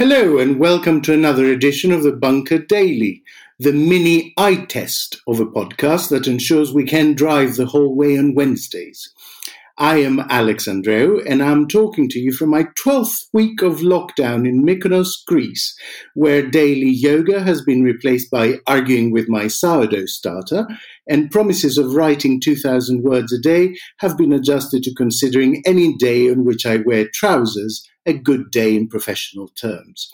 Hello, 0.00 0.38
and 0.38 0.58
welcome 0.58 1.02
to 1.02 1.12
another 1.12 1.44
edition 1.44 1.92
of 1.92 2.02
the 2.02 2.10
Bunker 2.10 2.56
Daily, 2.56 3.22
the 3.58 3.74
mini 3.74 4.32
eye 4.38 4.64
test 4.64 5.20
of 5.28 5.40
a 5.40 5.44
podcast 5.44 6.08
that 6.08 6.26
ensures 6.26 6.72
we 6.72 6.84
can 6.84 7.12
drive 7.12 7.56
the 7.56 7.66
whole 7.66 7.94
way 7.94 8.16
on 8.16 8.34
Wednesdays. 8.34 9.12
I 9.76 9.98
am 9.98 10.20
Alex 10.30 10.66
Andreou, 10.66 11.22
and 11.26 11.42
I'm 11.42 11.68
talking 11.68 12.08
to 12.08 12.18
you 12.18 12.32
from 12.32 12.48
my 12.48 12.64
12th 12.82 13.26
week 13.34 13.60
of 13.60 13.80
lockdown 13.80 14.48
in 14.48 14.64
Mykonos, 14.64 15.08
Greece, 15.26 15.78
where 16.14 16.48
daily 16.48 16.88
yoga 16.88 17.42
has 17.42 17.60
been 17.60 17.82
replaced 17.82 18.30
by 18.30 18.54
arguing 18.66 19.12
with 19.12 19.28
my 19.28 19.48
sourdough 19.48 20.06
starter, 20.06 20.66
and 21.10 21.30
promises 21.30 21.76
of 21.76 21.94
writing 21.94 22.40
2,000 22.40 23.02
words 23.02 23.34
a 23.34 23.38
day 23.38 23.76
have 23.98 24.16
been 24.16 24.32
adjusted 24.32 24.82
to 24.84 24.94
considering 24.94 25.62
any 25.66 25.94
day 25.98 26.30
on 26.30 26.46
which 26.46 26.64
I 26.64 26.78
wear 26.78 27.06
trousers 27.12 27.86
a 28.10 28.18
good 28.18 28.50
day 28.50 28.76
in 28.76 28.88
professional 28.88 29.48
terms. 29.50 30.10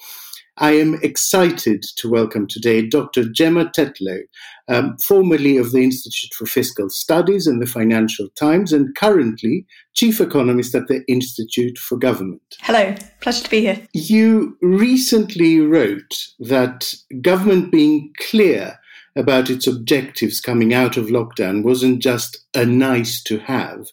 I 0.59 0.73
am 0.73 0.99
excited 1.03 1.83
to 1.97 2.11
welcome 2.11 2.47
today 2.47 2.87
Dr. 2.87 3.25
Gemma 3.25 3.67
Tetlow, 3.67 4.21
um, 4.69 4.97
formerly 4.99 5.57
of 5.57 5.73
the 5.73 5.83
Institute 5.83 6.33
for 6.35 6.47
Fiscal 6.47 6.89
Studies 6.89 7.47
and 7.47 7.61
the 7.61 7.67
Financial 7.67 8.29
Times, 8.39 8.73
and 8.73 8.95
currently 8.95 9.67
Chief 9.95 10.21
Economist 10.21 10.75
at 10.75 10.89
the 10.89 11.05
Institute 11.09 11.79
for 11.79 11.97
Government. 11.97 12.43
Hello, 12.61 12.95
pleasure 13.21 13.45
to 13.45 13.51
be 13.51 13.61
here. 13.63 13.87
You 13.93 14.57
recently 14.61 15.61
wrote 15.61 16.15
that 16.39 16.95
government 17.23 17.73
being 17.73 18.13
clear 18.31 18.79
about 19.17 19.49
its 19.49 19.67
objectives 19.67 20.41
coming 20.41 20.75
out 20.75 20.99
of 20.99 21.07
lockdown 21.07 21.65
wasn't 21.65 22.03
just 22.03 22.45
a 22.55 22.67
nice 22.67 23.23
to 23.23 23.39
have, 23.39 23.87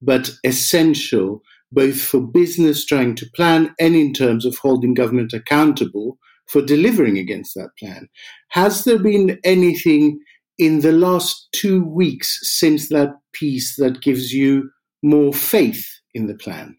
but 0.00 0.30
essential 0.44 1.42
both 1.72 2.00
for 2.00 2.20
business 2.20 2.84
trying 2.84 3.14
to 3.16 3.30
plan 3.34 3.74
and 3.78 3.94
in 3.94 4.12
terms 4.12 4.44
of 4.44 4.56
holding 4.58 4.94
government 4.94 5.32
accountable 5.32 6.18
for 6.48 6.62
delivering 6.62 7.16
against 7.16 7.54
that 7.54 7.70
plan. 7.78 8.08
Has 8.48 8.84
there 8.84 8.98
been 8.98 9.38
anything 9.44 10.20
in 10.58 10.80
the 10.80 10.92
last 10.92 11.48
two 11.52 11.84
weeks 11.84 12.40
since 12.42 12.88
that 12.88 13.10
piece 13.32 13.76
that 13.76 14.02
gives 14.02 14.32
you 14.32 14.70
more 15.02 15.32
faith 15.32 15.86
in 16.12 16.26
the 16.26 16.34
plan? 16.34 16.76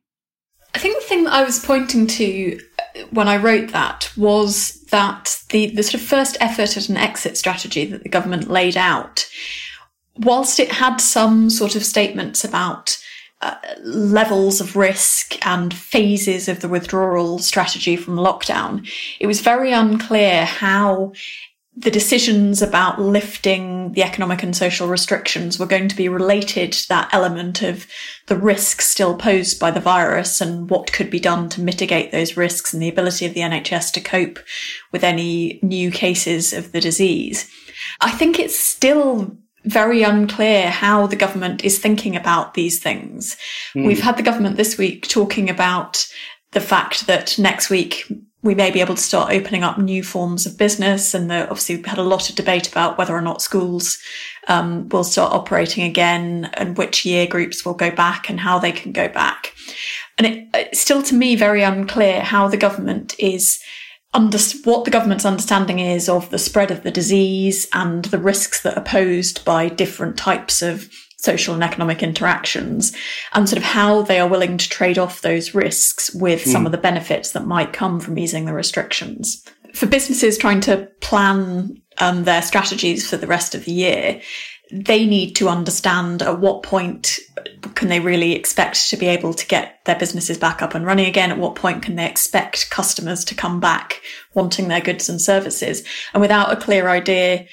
I 0.73 0.79
think 0.79 0.99
the 0.99 1.07
thing 1.07 1.23
that 1.23 1.33
I 1.33 1.43
was 1.43 1.63
pointing 1.63 2.07
to 2.07 2.59
uh, 2.79 3.01
when 3.11 3.27
I 3.27 3.37
wrote 3.37 3.71
that 3.71 4.11
was 4.15 4.81
that 4.91 5.41
the, 5.49 5.67
the 5.67 5.83
sort 5.83 5.95
of 5.95 6.01
first 6.01 6.37
effort 6.39 6.77
at 6.77 6.89
an 6.89 6.97
exit 6.97 7.37
strategy 7.37 7.85
that 7.85 8.03
the 8.03 8.09
government 8.09 8.49
laid 8.49 8.77
out, 8.77 9.27
whilst 10.17 10.59
it 10.59 10.71
had 10.71 10.97
some 10.97 11.49
sort 11.49 11.75
of 11.75 11.83
statements 11.83 12.43
about 12.43 12.97
uh, 13.41 13.55
levels 13.83 14.61
of 14.61 14.75
risk 14.75 15.45
and 15.45 15.73
phases 15.73 16.47
of 16.47 16.59
the 16.59 16.69
withdrawal 16.69 17.39
strategy 17.39 17.95
from 17.95 18.15
lockdown, 18.15 18.87
it 19.19 19.27
was 19.27 19.41
very 19.41 19.71
unclear 19.71 20.45
how 20.45 21.13
the 21.75 21.91
decisions 21.91 22.61
about 22.61 22.99
lifting 22.99 23.93
the 23.93 24.03
economic 24.03 24.43
and 24.43 24.55
social 24.55 24.87
restrictions 24.87 25.57
were 25.57 25.65
going 25.65 25.87
to 25.87 25.95
be 25.95 26.09
related 26.09 26.73
to 26.73 26.87
that 26.89 27.09
element 27.13 27.61
of 27.61 27.87
the 28.27 28.35
risks 28.35 28.89
still 28.89 29.15
posed 29.15 29.57
by 29.59 29.71
the 29.71 29.79
virus 29.79 30.41
and 30.41 30.69
what 30.69 30.91
could 30.91 31.09
be 31.09 31.19
done 31.19 31.47
to 31.47 31.61
mitigate 31.61 32.11
those 32.11 32.35
risks 32.35 32.73
and 32.73 32.81
the 32.81 32.89
ability 32.89 33.25
of 33.25 33.33
the 33.33 33.39
NHS 33.39 33.91
to 33.93 34.01
cope 34.01 34.39
with 34.91 35.03
any 35.03 35.59
new 35.63 35.91
cases 35.91 36.51
of 36.51 36.73
the 36.73 36.81
disease. 36.81 37.49
I 38.01 38.11
think 38.11 38.37
it's 38.37 38.57
still 38.57 39.37
very 39.65 40.03
unclear 40.03 40.69
how 40.69 41.07
the 41.07 41.15
government 41.15 41.63
is 41.63 41.79
thinking 41.79 42.15
about 42.15 42.53
these 42.53 42.79
things. 42.79 43.37
Mm. 43.75 43.85
We've 43.85 44.01
had 44.01 44.17
the 44.17 44.23
government 44.23 44.57
this 44.57 44.77
week 44.77 45.07
talking 45.07 45.49
about 45.49 46.05
the 46.51 46.61
fact 46.61 47.07
that 47.07 47.37
next 47.37 47.69
week 47.69 48.11
we 48.43 48.55
may 48.55 48.71
be 48.71 48.81
able 48.81 48.95
to 48.95 49.01
start 49.01 49.31
opening 49.31 49.63
up 49.63 49.77
new 49.77 50.03
forms 50.03 50.45
of 50.45 50.57
business. 50.57 51.13
And 51.13 51.29
the, 51.29 51.43
obviously 51.43 51.75
we've 51.75 51.85
had 51.85 51.99
a 51.99 52.03
lot 52.03 52.29
of 52.29 52.35
debate 52.35 52.67
about 52.67 52.97
whether 52.97 53.13
or 53.13 53.21
not 53.21 53.41
schools 53.41 53.99
um, 54.47 54.89
will 54.89 55.03
start 55.03 55.31
operating 55.31 55.83
again 55.83 56.49
and 56.55 56.77
which 56.77 57.05
year 57.05 57.27
groups 57.27 57.63
will 57.63 57.75
go 57.75 57.91
back 57.91 58.29
and 58.29 58.39
how 58.39 58.57
they 58.57 58.71
can 58.71 58.91
go 58.91 59.07
back. 59.07 59.53
And 60.17 60.27
it, 60.27 60.47
it's 60.53 60.79
still 60.79 61.03
to 61.03 61.15
me 61.15 61.35
very 61.35 61.61
unclear 61.61 62.21
how 62.21 62.47
the 62.47 62.57
government 62.57 63.15
is 63.19 63.59
under, 64.13 64.37
what 64.63 64.85
the 64.85 64.91
government's 64.91 65.25
understanding 65.25 65.79
is 65.79 66.09
of 66.09 66.29
the 66.29 66.37
spread 66.37 66.71
of 66.71 66.83
the 66.83 66.91
disease 66.91 67.67
and 67.73 68.05
the 68.05 68.17
risks 68.17 68.61
that 68.61 68.77
are 68.77 68.83
posed 68.83 69.45
by 69.45 69.69
different 69.69 70.17
types 70.17 70.61
of 70.61 70.89
social 71.17 71.53
and 71.53 71.63
economic 71.63 72.01
interactions 72.01 72.93
and 73.33 73.47
sort 73.47 73.57
of 73.57 73.63
how 73.63 74.01
they 74.01 74.19
are 74.19 74.27
willing 74.27 74.57
to 74.57 74.69
trade 74.69 74.97
off 74.97 75.21
those 75.21 75.53
risks 75.53 76.13
with 76.15 76.41
mm. 76.41 76.51
some 76.51 76.63
hmm. 76.63 76.65
of 76.65 76.71
the 76.71 76.77
benefits 76.77 77.31
that 77.31 77.45
might 77.45 77.73
come 77.73 77.99
from 77.99 78.17
easing 78.17 78.45
the 78.45 78.53
restrictions. 78.53 79.45
For 79.73 79.85
businesses 79.85 80.37
trying 80.37 80.61
to 80.61 80.89
plan 80.99 81.81
um, 81.99 82.23
their 82.23 82.41
strategies 82.41 83.07
for 83.07 83.17
the 83.17 83.27
rest 83.27 83.55
of 83.55 83.65
the 83.65 83.71
year, 83.71 84.21
they 84.71 85.05
need 85.05 85.35
to 85.35 85.49
understand 85.49 86.21
at 86.21 86.39
what 86.39 86.63
point 86.63 87.19
can 87.75 87.89
they 87.89 87.99
really 87.99 88.33
expect 88.33 88.89
to 88.89 88.97
be 88.97 89.07
able 89.07 89.33
to 89.33 89.45
get 89.47 89.83
their 89.85 89.97
businesses 89.97 90.37
back 90.37 90.61
up 90.61 90.73
and 90.73 90.85
running 90.85 91.07
again? 91.07 91.31
At 91.31 91.37
what 91.37 91.55
point 91.55 91.83
can 91.83 91.95
they 91.95 92.09
expect 92.09 92.69
customers 92.69 93.25
to 93.25 93.35
come 93.35 93.59
back 93.59 94.01
wanting 94.33 94.67
their 94.67 94.81
goods 94.81 95.09
and 95.09 95.21
services? 95.21 95.83
And 96.13 96.21
without 96.21 96.51
a 96.51 96.61
clear 96.61 96.87
idea 96.87 97.47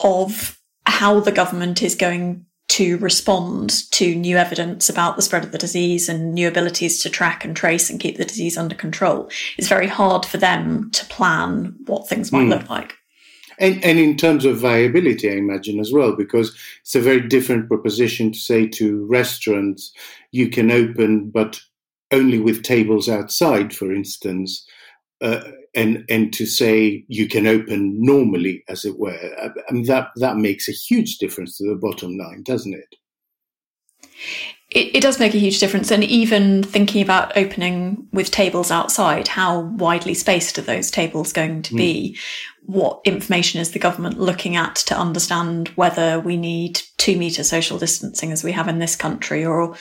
of 0.00 0.58
how 0.86 1.20
the 1.20 1.32
government 1.32 1.82
is 1.82 1.94
going 1.94 2.44
to 2.68 2.98
respond 2.98 3.90
to 3.92 4.14
new 4.14 4.36
evidence 4.36 4.90
about 4.90 5.16
the 5.16 5.22
spread 5.22 5.42
of 5.42 5.52
the 5.52 5.58
disease 5.58 6.08
and 6.08 6.34
new 6.34 6.46
abilities 6.46 7.02
to 7.02 7.08
track 7.08 7.44
and 7.44 7.56
trace 7.56 7.88
and 7.88 7.98
keep 7.98 8.18
the 8.18 8.24
disease 8.24 8.58
under 8.58 8.74
control, 8.74 9.30
it's 9.56 9.68
very 9.68 9.86
hard 9.86 10.26
for 10.26 10.36
them 10.36 10.90
to 10.90 11.04
plan 11.06 11.74
what 11.86 12.06
things 12.06 12.30
might 12.30 12.44
mm. 12.44 12.50
look 12.50 12.68
like. 12.68 12.97
And, 13.58 13.82
and 13.84 13.98
in 13.98 14.16
terms 14.16 14.44
of 14.44 14.58
viability, 14.58 15.30
I 15.30 15.34
imagine 15.34 15.80
as 15.80 15.92
well, 15.92 16.14
because 16.14 16.56
it's 16.80 16.94
a 16.94 17.00
very 17.00 17.20
different 17.20 17.68
proposition 17.68 18.32
to 18.32 18.38
say 18.38 18.66
to 18.68 19.04
restaurants, 19.06 19.92
you 20.30 20.48
can 20.48 20.70
open, 20.70 21.30
but 21.30 21.60
only 22.12 22.38
with 22.38 22.62
tables 22.62 23.08
outside, 23.08 23.74
for 23.74 23.92
instance, 23.92 24.66
uh, 25.20 25.42
and 25.74 26.04
and 26.08 26.32
to 26.32 26.46
say 26.46 27.04
you 27.08 27.28
can 27.28 27.46
open 27.46 28.00
normally, 28.02 28.64
as 28.68 28.84
it 28.84 28.98
were. 28.98 29.18
I 29.68 29.72
mean, 29.72 29.84
that 29.84 30.10
that 30.16 30.36
makes 30.36 30.68
a 30.68 30.72
huge 30.72 31.18
difference 31.18 31.58
to 31.58 31.68
the 31.68 31.74
bottom 31.74 32.16
line, 32.16 32.42
doesn't 32.44 32.74
it? 32.74 32.94
It, 34.70 34.96
it, 34.96 35.00
does 35.00 35.18
make 35.18 35.34
a 35.34 35.38
huge 35.38 35.60
difference. 35.60 35.90
And 35.90 36.04
even 36.04 36.62
thinking 36.62 37.02
about 37.02 37.36
opening 37.36 38.06
with 38.12 38.30
tables 38.30 38.70
outside, 38.70 39.26
how 39.26 39.60
widely 39.60 40.12
spaced 40.12 40.58
are 40.58 40.62
those 40.62 40.90
tables 40.90 41.32
going 41.32 41.62
to 41.62 41.74
be? 41.74 42.14
Mm. 42.14 42.20
What 42.66 43.00
information 43.04 43.62
is 43.62 43.70
the 43.70 43.78
government 43.78 44.20
looking 44.20 44.56
at 44.56 44.76
to 44.76 44.98
understand 44.98 45.68
whether 45.68 46.20
we 46.20 46.36
need 46.36 46.82
two 46.98 47.16
meter 47.16 47.44
social 47.44 47.78
distancing 47.78 48.30
as 48.30 48.44
we 48.44 48.52
have 48.52 48.68
in 48.68 48.78
this 48.78 48.94
country 48.94 49.42
or 49.42 49.74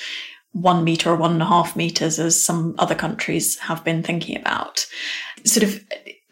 one 0.54 0.86
meter 0.86 1.12
or 1.12 1.18
one 1.18 1.34
and 1.34 1.42
a 1.42 1.46
half 1.46 1.76
meters 1.76 2.18
as 2.18 2.42
some 2.42 2.74
other 2.78 2.96
countries 2.96 3.60
have 3.60 3.84
been 3.84 4.04
thinking 4.04 4.38
about? 4.38 4.88
Sort 5.44 5.64
of 5.64 5.84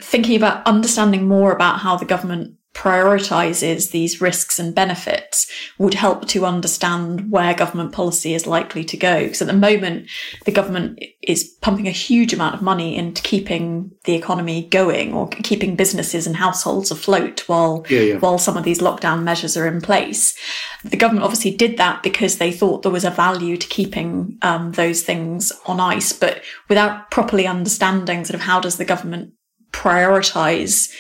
thinking 0.02 0.38
about 0.38 0.66
understanding 0.66 1.28
more 1.28 1.52
about 1.52 1.80
how 1.80 1.98
the 1.98 2.06
government 2.06 2.56
prioritizes 2.76 3.92
these 3.92 4.20
risks 4.20 4.60
and 4.60 4.76
benefits 4.76 5.50
would 5.80 5.94
help 5.94 6.28
to 6.28 6.46
understand 6.46 7.32
where 7.32 7.54
government 7.54 7.94
policy 7.94 8.34
is 8.34 8.46
likely 8.46 8.84
to 8.84 8.98
go. 8.98 9.24
Because 9.24 9.42
at 9.42 9.48
the 9.48 9.54
moment, 9.54 10.10
the 10.44 10.52
government 10.52 11.00
is 11.24 11.56
pumping 11.62 11.88
a 11.88 11.92
huge 11.92 12.34
amount 12.34 12.54
of 12.54 12.62
money 12.62 12.98
into 12.98 13.24
keeping 13.24 13.92
the 14.04 14.14
economy 14.14 14.68
going 14.68 15.14
or 15.14 15.30
keeping 15.30 15.78
businesses 15.78 16.28
and 16.28 16.36
households 16.36 16.92
afloat 16.92 17.48
while, 17.48 17.86
yeah, 17.90 18.02
yeah. 18.02 18.18
while 18.18 18.38
some 18.38 18.58
of 18.58 18.66
these 18.66 18.82
lockdown 18.82 19.24
measures 19.24 19.56
are 19.56 19.68
in 19.68 19.80
place. 19.80 20.38
The 20.84 20.98
government 20.98 21.24
obviously 21.24 21.56
did 21.56 21.78
that 21.78 22.04
because 22.04 22.38
they 22.38 22.52
thought 22.52 22.84
there 22.84 22.92
was 22.92 23.06
a 23.06 23.10
value 23.10 23.56
to 23.56 23.68
keeping 23.68 24.38
um, 24.42 24.74
those 24.74 25.02
things 25.02 25.54
on 25.66 25.80
ice, 25.80 26.12
but 26.12 26.44
without 26.68 27.10
properly 27.10 27.48
understanding 27.48 28.26
sort 28.26 28.36
of 28.36 28.42
how 28.42 28.60
does 28.60 28.76
the 28.76 28.86
government 28.86 29.32
prioritize 29.72 30.92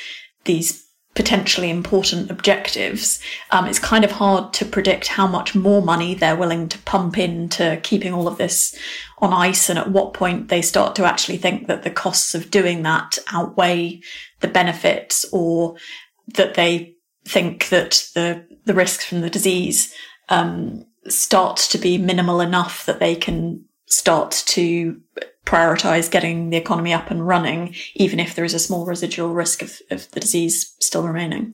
these 0.45 0.84
potentially 1.15 1.69
important 1.69 2.29
objectives, 2.29 3.21
um, 3.51 3.65
it's 3.65 3.79
kind 3.79 4.03
of 4.03 4.11
hard 4.11 4.53
to 4.53 4.65
predict 4.65 5.07
how 5.07 5.25
much 5.25 5.55
more 5.55 5.81
money 5.81 6.13
they're 6.13 6.35
willing 6.35 6.67
to 6.67 6.77
pump 6.79 7.17
into 7.17 7.79
keeping 7.83 8.13
all 8.13 8.27
of 8.27 8.37
this 8.37 8.77
on 9.19 9.31
ice 9.31 9.69
and 9.69 9.79
at 9.79 9.89
what 9.89 10.13
point 10.13 10.49
they 10.49 10.61
start 10.61 10.93
to 10.95 11.05
actually 11.05 11.37
think 11.37 11.67
that 11.67 11.83
the 11.83 11.89
costs 11.89 12.35
of 12.35 12.51
doing 12.51 12.83
that 12.83 13.17
outweigh 13.31 14.01
the 14.41 14.47
benefits 14.47 15.25
or 15.31 15.75
that 16.33 16.55
they 16.55 16.93
think 17.25 17.69
that 17.69 18.09
the, 18.13 18.45
the 18.65 18.73
risks 18.73 19.05
from 19.05 19.21
the 19.21 19.29
disease 19.29 19.93
um, 20.27 20.85
start 21.07 21.55
to 21.55 21.77
be 21.77 21.97
minimal 21.97 22.41
enough 22.41 22.85
that 22.85 22.99
they 22.99 23.15
can 23.15 23.63
start 23.87 24.43
to 24.45 24.99
prioritize 25.45 26.09
getting 26.09 26.49
the 26.49 26.57
economy 26.57 26.93
up 26.93 27.11
and 27.11 27.27
running, 27.27 27.75
even 27.95 28.19
if 28.19 28.35
there 28.35 28.45
is 28.45 28.53
a 28.53 28.59
small 28.59 28.85
residual 28.85 29.33
risk 29.33 29.61
of, 29.61 29.81
of 29.91 30.09
the 30.11 30.19
disease 30.19 30.75
still 30.79 31.07
remaining. 31.07 31.53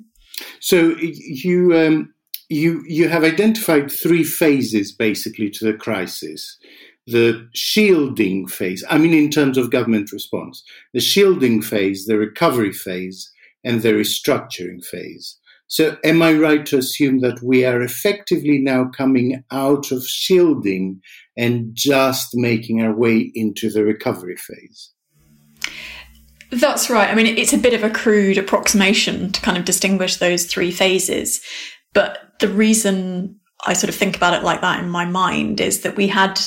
So 0.60 0.96
you 1.00 1.78
um, 1.78 2.14
you 2.50 2.84
you 2.88 3.10
have 3.10 3.24
identified 3.24 3.92
three 3.92 4.24
phases 4.24 4.92
basically 4.92 5.50
to 5.52 5.66
the 5.66 5.78
crisis. 5.78 6.58
the 7.08 7.50
shielding 7.54 8.48
phase. 8.48 8.84
I 8.90 8.98
mean, 8.98 9.14
in 9.14 9.30
terms 9.30 9.58
of 9.58 9.72
government 9.72 10.12
response, 10.12 10.64
the 10.94 11.00
shielding 11.00 11.62
phase, 11.62 12.06
the 12.06 12.18
recovery 12.18 12.72
phase, 12.72 13.32
and 13.64 13.82
the 13.82 13.94
restructuring 13.94 14.84
phase. 14.86 15.38
So, 15.72 15.98
am 16.04 16.22
I 16.22 16.34
right 16.34 16.66
to 16.66 16.78
assume 16.78 17.22
that 17.22 17.42
we 17.42 17.64
are 17.64 17.82
effectively 17.82 18.60
now 18.60 18.90
coming 18.90 19.42
out 19.52 19.90
of 19.94 20.06
shielding 20.06 21.00
and 21.38 21.70
just 21.74 22.32
making 22.34 22.82
our 22.82 22.94
way 22.94 23.32
into 23.34 23.70
the 23.70 23.86
recovery 23.86 24.36
phase? 24.36 24.92
That's 26.50 26.90
right. 26.90 27.10
I 27.10 27.16
mean, 27.16 27.26
it's 27.26 27.54
a 27.54 27.58
bit 27.58 27.74
of 27.74 27.86
a 27.86 27.90
crude 27.90 28.38
approximation 28.38 29.32
to 29.32 29.40
kind 29.40 29.58
of 29.58 29.64
distinguish 29.64 30.18
those 30.18 30.46
three 30.46 30.72
phases. 30.72 31.40
But 31.94 32.18
the 32.42 32.50
reason 32.50 33.40
I 33.66 33.72
sort 33.72 33.88
of 33.88 33.96
think 33.96 34.18
about 34.18 34.34
it 34.34 34.44
like 34.44 34.60
that 34.60 34.84
in 34.84 34.90
my 34.90 35.06
mind 35.06 35.62
is 35.62 35.84
that 35.84 35.96
we 35.96 36.10
had 36.10 36.38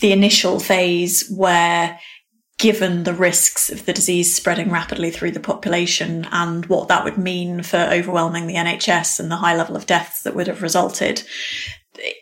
the 0.00 0.12
initial 0.12 0.60
phase 0.60 1.26
where 1.30 1.98
given 2.62 3.02
the 3.02 3.12
risks 3.12 3.72
of 3.72 3.86
the 3.86 3.92
disease 3.92 4.32
spreading 4.32 4.70
rapidly 4.70 5.10
through 5.10 5.32
the 5.32 5.40
population 5.40 6.28
and 6.30 6.64
what 6.66 6.86
that 6.86 7.02
would 7.02 7.18
mean 7.18 7.60
for 7.60 7.88
overwhelming 7.90 8.46
the 8.46 8.54
NHS 8.54 9.18
and 9.18 9.32
the 9.32 9.36
high 9.36 9.56
level 9.56 9.74
of 9.74 9.84
deaths 9.84 10.22
that 10.22 10.36
would 10.36 10.46
have 10.46 10.62
resulted, 10.62 11.24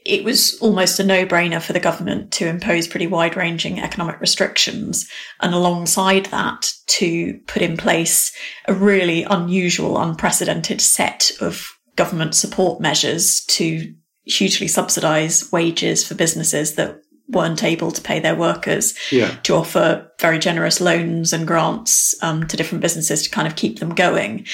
it 0.06 0.24
was 0.24 0.58
almost 0.62 0.98
a 0.98 1.04
no 1.04 1.26
brainer 1.26 1.60
for 1.60 1.74
the 1.74 1.78
government 1.78 2.32
to 2.32 2.48
impose 2.48 2.88
pretty 2.88 3.06
wide 3.06 3.36
ranging 3.36 3.80
economic 3.80 4.18
restrictions. 4.18 5.06
And 5.40 5.52
alongside 5.52 6.24
that, 6.26 6.72
to 6.86 7.38
put 7.46 7.60
in 7.60 7.76
place 7.76 8.34
a 8.64 8.72
really 8.72 9.24
unusual, 9.24 10.00
unprecedented 10.00 10.80
set 10.80 11.32
of 11.42 11.66
government 11.96 12.34
support 12.34 12.80
measures 12.80 13.44
to 13.44 13.94
hugely 14.24 14.68
subsidize 14.68 15.52
wages 15.52 16.02
for 16.02 16.14
businesses 16.14 16.76
that 16.76 17.02
weren't 17.30 17.64
able 17.64 17.90
to 17.90 18.00
pay 18.02 18.20
their 18.20 18.34
workers 18.34 18.94
yeah. 19.10 19.36
to 19.42 19.54
offer 19.54 20.10
very 20.20 20.38
generous 20.38 20.80
loans 20.80 21.32
and 21.32 21.46
grants 21.46 22.14
um, 22.22 22.46
to 22.46 22.56
different 22.56 22.82
businesses 22.82 23.22
to 23.22 23.30
kind 23.30 23.48
of 23.48 23.56
keep 23.56 23.78
them 23.78 23.94
going. 23.94 24.46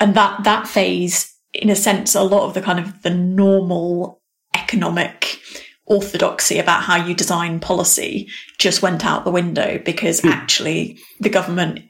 And 0.00 0.14
that, 0.14 0.44
that 0.44 0.66
phase, 0.66 1.34
in 1.52 1.70
a 1.70 1.76
sense, 1.76 2.14
a 2.14 2.22
lot 2.22 2.46
of 2.46 2.54
the 2.54 2.62
kind 2.62 2.78
of 2.78 3.02
the 3.02 3.10
normal 3.10 4.20
economic 4.54 5.40
orthodoxy 5.86 6.58
about 6.58 6.82
how 6.82 6.96
you 6.96 7.14
design 7.14 7.60
policy 7.60 8.28
just 8.58 8.82
went 8.82 9.04
out 9.04 9.24
the 9.24 9.30
window 9.30 9.78
because 9.84 10.20
mm. 10.20 10.30
actually 10.30 10.98
the 11.20 11.28
government 11.28 11.80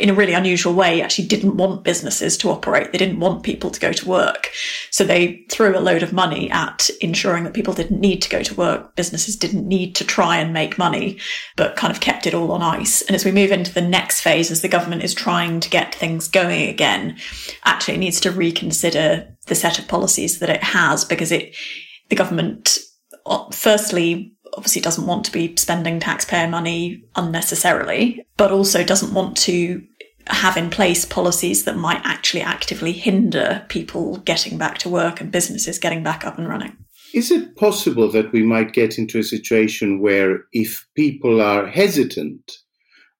in 0.00 0.08
a 0.08 0.14
really 0.14 0.32
unusual 0.32 0.72
way 0.72 1.02
actually 1.02 1.26
didn't 1.26 1.56
want 1.56 1.84
businesses 1.84 2.36
to 2.38 2.48
operate. 2.48 2.90
They 2.90 2.98
didn't 2.98 3.20
want 3.20 3.42
people 3.42 3.70
to 3.70 3.80
go 3.80 3.92
to 3.92 4.08
work. 4.08 4.50
So 4.90 5.04
they 5.04 5.44
threw 5.50 5.76
a 5.76 5.80
load 5.80 6.02
of 6.02 6.12
money 6.12 6.50
at 6.50 6.88
ensuring 7.00 7.44
that 7.44 7.54
people 7.54 7.74
didn't 7.74 8.00
need 8.00 8.22
to 8.22 8.30
go 8.30 8.42
to 8.42 8.54
work. 8.54 8.96
Businesses 8.96 9.36
didn't 9.36 9.68
need 9.68 9.94
to 9.96 10.04
try 10.04 10.38
and 10.38 10.52
make 10.52 10.78
money 10.78 11.18
but 11.56 11.76
kind 11.76 11.92
of 11.92 12.00
kept 12.00 12.26
it 12.26 12.34
all 12.34 12.52
on 12.52 12.62
ice. 12.62 13.02
And 13.02 13.14
as 13.14 13.24
we 13.24 13.32
move 13.32 13.52
into 13.52 13.74
the 13.74 13.82
next 13.82 14.22
phase 14.22 14.50
as 14.50 14.62
the 14.62 14.68
government 14.68 15.04
is 15.04 15.14
trying 15.14 15.60
to 15.60 15.70
get 15.70 15.94
things 15.94 16.28
going 16.28 16.68
again 16.68 17.16
actually 17.64 17.94
it 17.94 17.98
needs 17.98 18.20
to 18.20 18.30
reconsider 18.30 19.28
the 19.46 19.54
set 19.54 19.78
of 19.78 19.88
policies 19.88 20.38
that 20.38 20.50
it 20.50 20.62
has 20.62 21.04
because 21.04 21.32
it 21.32 21.54
the 22.08 22.16
government 22.16 22.78
firstly, 23.52 24.32
obviously 24.54 24.82
doesn't 24.82 25.06
want 25.06 25.24
to 25.26 25.32
be 25.32 25.56
spending 25.56 26.00
taxpayer 26.00 26.48
money 26.48 27.04
unnecessarily, 27.16 28.24
but 28.36 28.52
also 28.52 28.84
doesn't 28.84 29.14
want 29.14 29.36
to 29.36 29.84
have 30.28 30.56
in 30.56 30.70
place 30.70 31.04
policies 31.04 31.64
that 31.64 31.76
might 31.76 32.00
actually 32.04 32.40
actively 32.40 32.92
hinder 32.92 33.64
people 33.68 34.18
getting 34.18 34.56
back 34.56 34.78
to 34.78 34.88
work 34.88 35.20
and 35.20 35.30
businesses 35.30 35.78
getting 35.78 36.02
back 36.02 36.24
up 36.26 36.38
and 36.38 36.48
running. 36.48 36.76
Is 37.12 37.30
it 37.30 37.56
possible 37.56 38.10
that 38.10 38.32
we 38.32 38.42
might 38.42 38.72
get 38.72 38.98
into 38.98 39.18
a 39.18 39.22
situation 39.22 40.00
where 40.00 40.44
if 40.52 40.86
people 40.96 41.40
are 41.40 41.66
hesitant 41.66 42.50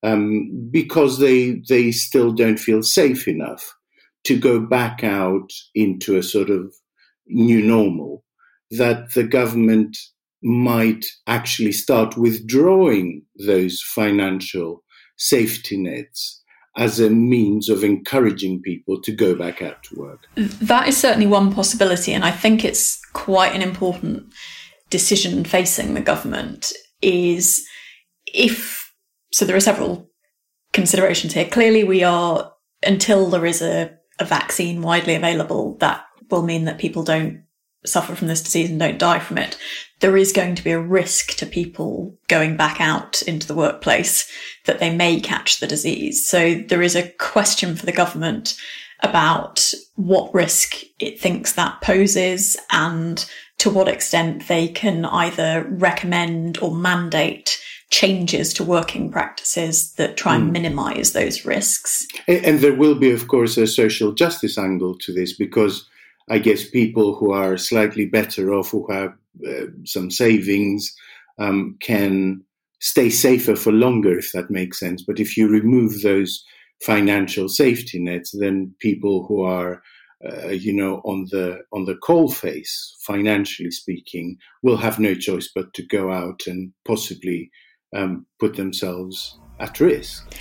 um, 0.02 0.68
because 0.70 1.18
they 1.18 1.62
they 1.68 1.90
still 1.90 2.32
don't 2.32 2.58
feel 2.58 2.82
safe 2.82 3.28
enough 3.28 3.74
to 4.24 4.38
go 4.38 4.58
back 4.58 5.04
out 5.04 5.50
into 5.74 6.16
a 6.16 6.22
sort 6.22 6.50
of 6.50 6.74
new 7.26 7.62
normal, 7.62 8.23
that 8.78 9.12
the 9.14 9.24
government 9.24 9.96
might 10.42 11.06
actually 11.26 11.72
start 11.72 12.16
withdrawing 12.16 13.22
those 13.46 13.80
financial 13.82 14.82
safety 15.16 15.76
nets 15.76 16.42
as 16.76 16.98
a 16.98 17.08
means 17.08 17.68
of 17.68 17.84
encouraging 17.84 18.60
people 18.60 19.00
to 19.00 19.12
go 19.12 19.34
back 19.34 19.62
out 19.62 19.82
to 19.84 19.94
work. 19.94 20.26
That 20.36 20.88
is 20.88 20.96
certainly 20.96 21.26
one 21.26 21.52
possibility, 21.52 22.12
and 22.12 22.24
I 22.24 22.30
think 22.30 22.64
it's 22.64 23.00
quite 23.12 23.54
an 23.54 23.62
important 23.62 24.32
decision 24.90 25.44
facing 25.44 25.94
the 25.94 26.00
government. 26.00 26.72
Is 27.00 27.66
if 28.26 28.92
so, 29.32 29.44
there 29.44 29.56
are 29.56 29.60
several 29.60 30.10
considerations 30.72 31.32
here. 31.34 31.46
Clearly, 31.46 31.84
we 31.84 32.02
are 32.02 32.52
until 32.84 33.28
there 33.28 33.46
is 33.46 33.62
a, 33.62 33.96
a 34.18 34.24
vaccine 34.24 34.82
widely 34.82 35.14
available, 35.14 35.76
that 35.78 36.04
will 36.30 36.42
mean 36.42 36.64
that 36.64 36.78
people 36.78 37.02
don't 37.02 37.43
suffer 37.86 38.14
from 38.14 38.28
this 38.28 38.42
disease 38.42 38.70
and 38.70 38.78
don't 38.78 38.98
die 38.98 39.18
from 39.18 39.38
it, 39.38 39.56
there 40.00 40.16
is 40.16 40.32
going 40.32 40.54
to 40.54 40.64
be 40.64 40.72
a 40.72 40.80
risk 40.80 41.36
to 41.36 41.46
people 41.46 42.16
going 42.28 42.56
back 42.56 42.80
out 42.80 43.22
into 43.22 43.46
the 43.46 43.54
workplace 43.54 44.30
that 44.66 44.78
they 44.78 44.94
may 44.94 45.20
catch 45.20 45.60
the 45.60 45.66
disease. 45.66 46.26
So 46.26 46.54
there 46.54 46.82
is 46.82 46.96
a 46.96 47.08
question 47.12 47.76
for 47.76 47.86
the 47.86 47.92
government 47.92 48.56
about 49.02 49.72
what 49.96 50.32
risk 50.34 50.76
it 50.98 51.20
thinks 51.20 51.52
that 51.52 51.80
poses 51.80 52.56
and 52.70 53.24
to 53.58 53.70
what 53.70 53.88
extent 53.88 54.48
they 54.48 54.68
can 54.68 55.04
either 55.04 55.66
recommend 55.68 56.58
or 56.58 56.74
mandate 56.74 57.60
changes 57.90 58.52
to 58.54 58.64
working 58.64 59.10
practices 59.10 59.92
that 59.94 60.16
try 60.16 60.34
and 60.34 60.48
mm. 60.48 60.52
minimize 60.52 61.12
those 61.12 61.44
risks. 61.44 62.06
And 62.26 62.58
there 62.60 62.74
will 62.74 62.96
be, 62.96 63.10
of 63.10 63.28
course, 63.28 63.56
a 63.56 63.66
social 63.66 64.12
justice 64.12 64.58
angle 64.58 64.96
to 64.98 65.12
this 65.12 65.32
because 65.32 65.88
I 66.30 66.38
guess 66.38 66.68
people 66.68 67.14
who 67.14 67.32
are 67.32 67.56
slightly 67.56 68.06
better 68.06 68.52
off, 68.54 68.70
who 68.70 68.90
have 68.90 69.12
uh, 69.46 69.66
some 69.84 70.10
savings, 70.10 70.94
um, 71.38 71.76
can 71.80 72.42
stay 72.80 73.10
safer 73.10 73.56
for 73.56 73.72
longer, 73.72 74.18
if 74.18 74.32
that 74.32 74.50
makes 74.50 74.78
sense. 74.78 75.02
But 75.06 75.20
if 75.20 75.36
you 75.36 75.48
remove 75.48 76.02
those 76.02 76.42
financial 76.82 77.48
safety 77.48 77.98
nets, 77.98 78.32
then 78.38 78.74
people 78.80 79.26
who 79.26 79.42
are 79.42 79.82
uh, 80.24 80.48
you 80.48 80.72
know, 80.72 81.02
on 81.04 81.26
the 81.30 81.58
on 81.72 81.84
the 81.84 81.96
coal 81.96 82.30
face, 82.30 82.96
financially 83.00 83.70
speaking, 83.70 84.36
will 84.62 84.76
have 84.76 84.98
no 84.98 85.14
choice 85.14 85.50
but 85.54 85.72
to 85.74 85.86
go 85.86 86.10
out 86.10 86.42
and 86.46 86.72
possibly 86.86 87.50
um, 87.94 88.24
put 88.40 88.56
themselves 88.56 89.38
at 89.60 89.80
risk. 89.80 90.32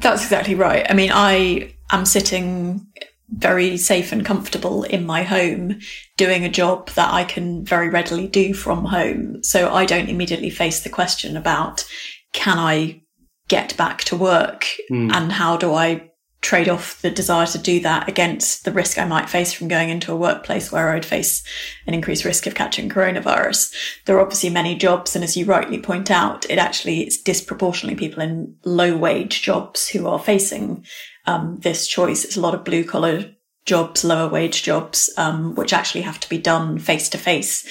That's 0.00 0.22
exactly 0.22 0.54
right. 0.54 0.86
I 0.88 0.94
mean, 0.94 1.10
I 1.12 1.74
am 1.90 2.04
sitting 2.04 2.86
very 3.32 3.76
safe 3.76 4.12
and 4.12 4.24
comfortable 4.24 4.82
in 4.84 5.06
my 5.06 5.22
home 5.22 5.78
doing 6.16 6.44
a 6.44 6.50
job 6.50 6.90
that 6.90 7.12
I 7.12 7.24
can 7.24 7.64
very 7.64 7.88
readily 7.88 8.26
do 8.26 8.52
from 8.54 8.84
home. 8.84 9.42
So 9.42 9.72
I 9.72 9.86
don't 9.86 10.08
immediately 10.08 10.50
face 10.50 10.80
the 10.80 10.90
question 10.90 11.36
about 11.36 11.84
can 12.32 12.58
I 12.58 13.02
get 13.48 13.76
back 13.76 14.04
to 14.04 14.16
work 14.16 14.66
mm. 14.90 15.12
and 15.12 15.32
how 15.32 15.56
do 15.56 15.74
I 15.74 16.10
trade 16.40 16.68
off 16.68 17.02
the 17.02 17.10
desire 17.10 17.46
to 17.46 17.58
do 17.58 17.80
that 17.80 18.08
against 18.08 18.64
the 18.64 18.72
risk 18.72 18.98
I 18.98 19.04
might 19.04 19.28
face 19.28 19.52
from 19.52 19.68
going 19.68 19.90
into 19.90 20.12
a 20.12 20.16
workplace 20.16 20.72
where 20.72 20.90
I'd 20.90 21.04
face 21.04 21.44
an 21.86 21.92
increased 21.92 22.24
risk 22.24 22.46
of 22.46 22.54
catching 22.54 22.88
coronavirus. 22.88 23.74
There 24.06 24.16
are 24.16 24.22
obviously 24.22 24.48
many 24.48 24.74
jobs. 24.74 25.14
And 25.14 25.22
as 25.22 25.36
you 25.36 25.44
rightly 25.44 25.78
point 25.78 26.10
out, 26.10 26.48
it 26.48 26.58
actually, 26.58 27.02
it's 27.02 27.20
disproportionately 27.20 27.98
people 27.98 28.22
in 28.22 28.56
low 28.64 28.96
wage 28.96 29.42
jobs 29.42 29.88
who 29.88 30.06
are 30.06 30.18
facing 30.18 30.84
um, 31.30 31.58
this 31.60 31.86
choice. 31.86 32.24
It's 32.24 32.36
a 32.36 32.40
lot 32.40 32.54
of 32.54 32.64
blue 32.64 32.84
collar 32.84 33.34
jobs, 33.66 34.04
lower 34.04 34.28
wage 34.28 34.62
jobs, 34.62 35.10
um, 35.16 35.54
which 35.54 35.72
actually 35.72 36.00
have 36.02 36.18
to 36.20 36.28
be 36.28 36.38
done 36.38 36.78
face 36.78 37.08
to 37.10 37.18
face 37.18 37.68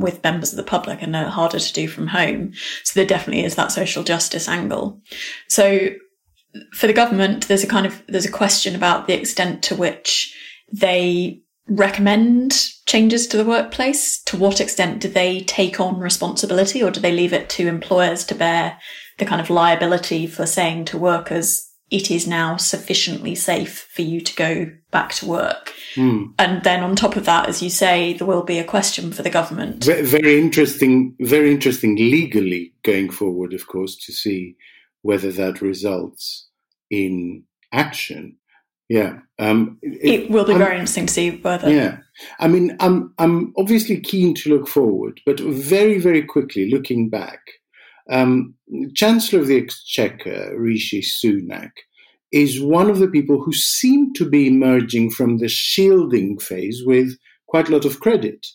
with 0.00 0.22
members 0.22 0.52
of 0.52 0.56
the 0.56 0.62
public 0.62 1.02
and 1.02 1.16
are 1.16 1.24
harder 1.24 1.58
to 1.58 1.72
do 1.72 1.88
from 1.88 2.06
home. 2.06 2.52
So 2.84 3.00
there 3.00 3.08
definitely 3.08 3.44
is 3.44 3.54
that 3.56 3.72
social 3.72 4.04
justice 4.04 4.48
angle. 4.48 5.00
So 5.48 5.90
for 6.72 6.86
the 6.86 6.92
government, 6.92 7.48
there's 7.48 7.64
a 7.64 7.68
kind 7.68 7.86
of 7.86 8.02
there's 8.06 8.26
a 8.26 8.30
question 8.30 8.76
about 8.76 9.06
the 9.06 9.18
extent 9.18 9.62
to 9.64 9.74
which 9.74 10.36
they 10.72 11.40
recommend 11.68 12.52
changes 12.86 13.26
to 13.28 13.36
the 13.36 13.44
workplace. 13.44 14.22
To 14.24 14.36
what 14.36 14.60
extent 14.60 15.00
do 15.00 15.08
they 15.08 15.40
take 15.40 15.80
on 15.80 15.98
responsibility, 15.98 16.82
or 16.82 16.90
do 16.90 17.00
they 17.00 17.12
leave 17.12 17.32
it 17.32 17.48
to 17.50 17.66
employers 17.66 18.24
to 18.26 18.34
bear 18.34 18.78
the 19.18 19.24
kind 19.24 19.40
of 19.40 19.50
liability 19.50 20.26
for 20.26 20.46
saying 20.46 20.84
to 20.86 20.98
workers, 20.98 21.70
it 21.90 22.10
is 22.10 22.26
now 22.26 22.56
sufficiently 22.56 23.34
safe 23.34 23.88
for 23.92 24.02
you 24.02 24.20
to 24.20 24.34
go 24.34 24.70
back 24.90 25.12
to 25.14 25.26
work. 25.26 25.72
Mm. 25.94 26.32
And 26.38 26.62
then 26.64 26.82
on 26.82 26.96
top 26.96 27.16
of 27.16 27.26
that, 27.26 27.48
as 27.48 27.62
you 27.62 27.70
say, 27.70 28.14
there 28.14 28.26
will 28.26 28.42
be 28.42 28.58
a 28.58 28.64
question 28.64 29.12
for 29.12 29.22
the 29.22 29.30
government. 29.30 29.84
Very 29.84 30.38
interesting, 30.38 31.14
very 31.20 31.50
interesting 31.50 31.96
legally 31.96 32.72
going 32.82 33.10
forward, 33.10 33.52
of 33.52 33.66
course, 33.66 33.96
to 34.06 34.12
see 34.12 34.56
whether 35.02 35.30
that 35.32 35.60
results 35.60 36.48
in 36.90 37.44
action. 37.72 38.36
Yeah. 38.88 39.18
Um, 39.38 39.78
it, 39.82 40.24
it, 40.24 40.30
will 40.30 40.44
be 40.44 40.52
I'm, 40.52 40.58
very 40.58 40.74
interesting 40.74 41.06
to 41.06 41.12
see 41.12 41.30
whether. 41.30 41.70
Yeah. 41.70 41.98
I 42.38 42.48
mean, 42.48 42.76
I'm, 42.80 43.12
I'm 43.18 43.52
obviously 43.58 44.00
keen 44.00 44.34
to 44.36 44.50
look 44.50 44.68
forward, 44.68 45.20
but 45.26 45.40
very, 45.40 45.98
very 45.98 46.22
quickly 46.22 46.70
looking 46.70 47.08
back, 47.08 47.40
um, 48.10 48.54
Chancellor 48.94 49.40
of 49.40 49.46
the 49.46 49.56
Exchequer, 49.56 50.54
Rishi 50.56 51.00
Sunak, 51.00 51.70
is 52.32 52.60
one 52.60 52.90
of 52.90 52.98
the 52.98 53.08
people 53.08 53.42
who 53.42 53.52
seem 53.52 54.12
to 54.14 54.28
be 54.28 54.48
emerging 54.48 55.10
from 55.10 55.38
the 55.38 55.48
shielding 55.48 56.38
phase 56.38 56.82
with 56.84 57.16
quite 57.46 57.68
a 57.68 57.72
lot 57.72 57.84
of 57.84 58.00
credit. 58.00 58.46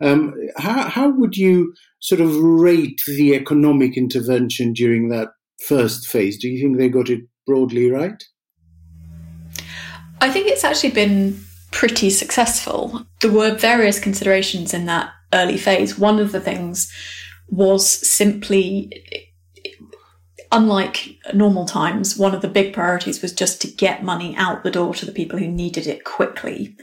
Um, 0.00 0.34
how, 0.56 0.88
how 0.88 1.08
would 1.10 1.36
you 1.36 1.72
sort 2.00 2.20
of 2.20 2.34
rate 2.36 3.00
the 3.06 3.34
economic 3.34 3.96
intervention 3.96 4.72
during 4.72 5.08
that 5.10 5.28
first 5.62 6.08
phase? 6.08 6.38
Do 6.38 6.48
you 6.48 6.60
think 6.60 6.76
they 6.76 6.88
got 6.88 7.08
it 7.08 7.20
broadly 7.46 7.90
right? 7.90 8.22
I 10.20 10.30
think 10.30 10.48
it's 10.48 10.64
actually 10.64 10.90
been 10.90 11.40
pretty 11.70 12.10
successful. 12.10 13.06
There 13.20 13.30
were 13.30 13.54
various 13.54 14.00
considerations 14.00 14.74
in 14.74 14.86
that 14.86 15.12
early 15.32 15.56
phase. 15.56 15.98
One 15.98 16.18
of 16.18 16.32
the 16.32 16.40
things 16.40 16.92
was 17.50 17.86
simply, 17.86 18.92
unlike 20.52 21.16
normal 21.34 21.66
times, 21.66 22.16
one 22.16 22.34
of 22.34 22.42
the 22.42 22.48
big 22.48 22.72
priorities 22.72 23.22
was 23.22 23.32
just 23.32 23.60
to 23.62 23.68
get 23.68 24.04
money 24.04 24.34
out 24.36 24.62
the 24.62 24.70
door 24.70 24.94
to 24.94 25.06
the 25.06 25.12
people 25.12 25.38
who 25.38 25.48
needed 25.48 25.86
it 25.86 26.04
quickly. 26.04 26.76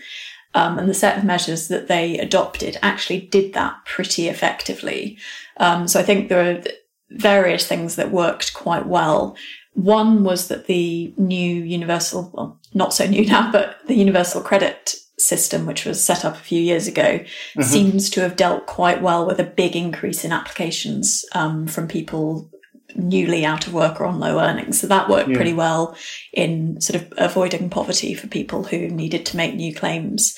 Um, 0.54 0.80
and 0.80 0.90
the 0.90 0.94
set 0.94 1.18
of 1.18 1.24
measures 1.24 1.68
that 1.68 1.88
they 1.88 2.18
adopted 2.18 2.78
actually 2.82 3.22
did 3.22 3.54
that 3.54 3.76
pretty 3.86 4.28
effectively. 4.28 5.18
Um, 5.58 5.88
so 5.88 6.00
I 6.00 6.04
think 6.04 6.30
there 6.30 6.58
are 6.58 6.64
various 7.12 7.68
things 7.68 7.96
that 7.96 8.12
worked 8.12 8.54
quite 8.54 8.88
well. 8.88 9.38
One 9.74 10.24
was 10.24 10.48
that 10.48 10.66
the 10.66 11.14
new 11.18 11.64
universal, 11.64 12.32
well, 12.34 12.60
not 12.74 12.94
so 12.94 13.06
new 13.06 13.26
now, 13.28 13.52
but 13.52 13.78
the 13.88 13.96
universal 13.96 14.42
credit 14.42 14.96
system, 15.18 15.66
which 15.66 15.86
was 15.86 16.04
set 16.04 16.24
up 16.24 16.36
a 16.36 16.40
few 16.40 16.62
years 16.62 16.88
ago, 16.88 17.20
mm-hmm. 17.20 17.62
seems 17.62 18.10
to 18.12 18.22
have 18.22 18.36
dealt 18.36 18.66
quite 18.68 19.02
well 19.02 19.26
with 19.26 19.40
a 19.40 19.44
big 19.44 19.76
increase 19.76 20.24
in 20.24 20.32
applications 20.32 21.26
um, 21.34 21.68
from 21.68 21.88
people 21.88 22.50
newly 22.96 23.46
out 23.46 23.68
of 23.68 23.74
work 23.74 24.00
or 24.00 24.06
on 24.06 24.20
low 24.20 24.40
earnings. 24.40 24.80
So 24.80 24.88
that 24.88 25.10
worked 25.10 25.30
yeah. 25.30 25.36
pretty 25.36 25.54
well 25.54 25.96
in 26.34 26.80
sort 26.82 27.02
of 27.02 27.14
avoiding 27.18 27.70
poverty 27.70 28.14
for 28.14 28.28
people 28.28 28.64
who 28.64 28.88
needed 28.88 29.26
to 29.28 29.38
make 29.38 29.56
new 29.56 29.74
claims. 29.74 30.38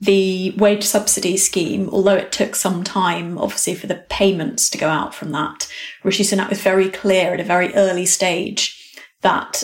The 0.00 0.52
wage 0.56 0.82
subsidy 0.82 1.36
scheme, 1.36 1.88
although 1.90 2.16
it 2.16 2.32
took 2.32 2.56
some 2.56 2.82
time, 2.82 3.38
obviously, 3.38 3.76
for 3.76 3.86
the 3.86 4.04
payments 4.08 4.68
to 4.70 4.78
go 4.78 4.88
out 4.88 5.14
from 5.14 5.30
that, 5.30 5.68
Rishi 6.02 6.24
Sunak 6.24 6.50
was 6.50 6.60
very 6.60 6.88
clear 6.88 7.34
at 7.34 7.40
a 7.40 7.44
very 7.44 7.72
early 7.74 8.06
stage 8.06 9.00
that 9.20 9.62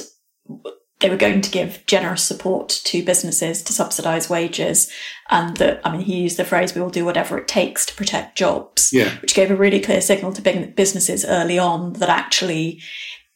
they 1.00 1.10
were 1.10 1.16
going 1.16 1.40
to 1.40 1.50
give 1.50 1.84
generous 1.86 2.24
support 2.24 2.68
to 2.84 3.04
businesses 3.04 3.62
to 3.62 3.72
subsidize 3.72 4.28
wages. 4.28 4.90
And 5.30 5.56
that, 5.58 5.80
I 5.84 5.92
mean, 5.92 6.00
he 6.00 6.20
used 6.20 6.36
the 6.36 6.44
phrase, 6.44 6.74
we 6.74 6.80
will 6.80 6.90
do 6.90 7.04
whatever 7.04 7.38
it 7.38 7.46
takes 7.46 7.86
to 7.86 7.94
protect 7.94 8.36
jobs, 8.36 8.92
yeah. 8.92 9.14
which 9.20 9.34
gave 9.34 9.50
a 9.50 9.56
really 9.56 9.80
clear 9.80 10.00
signal 10.00 10.32
to 10.32 10.42
big 10.42 10.74
businesses 10.74 11.24
early 11.24 11.58
on 11.58 11.94
that 11.94 12.08
actually 12.08 12.80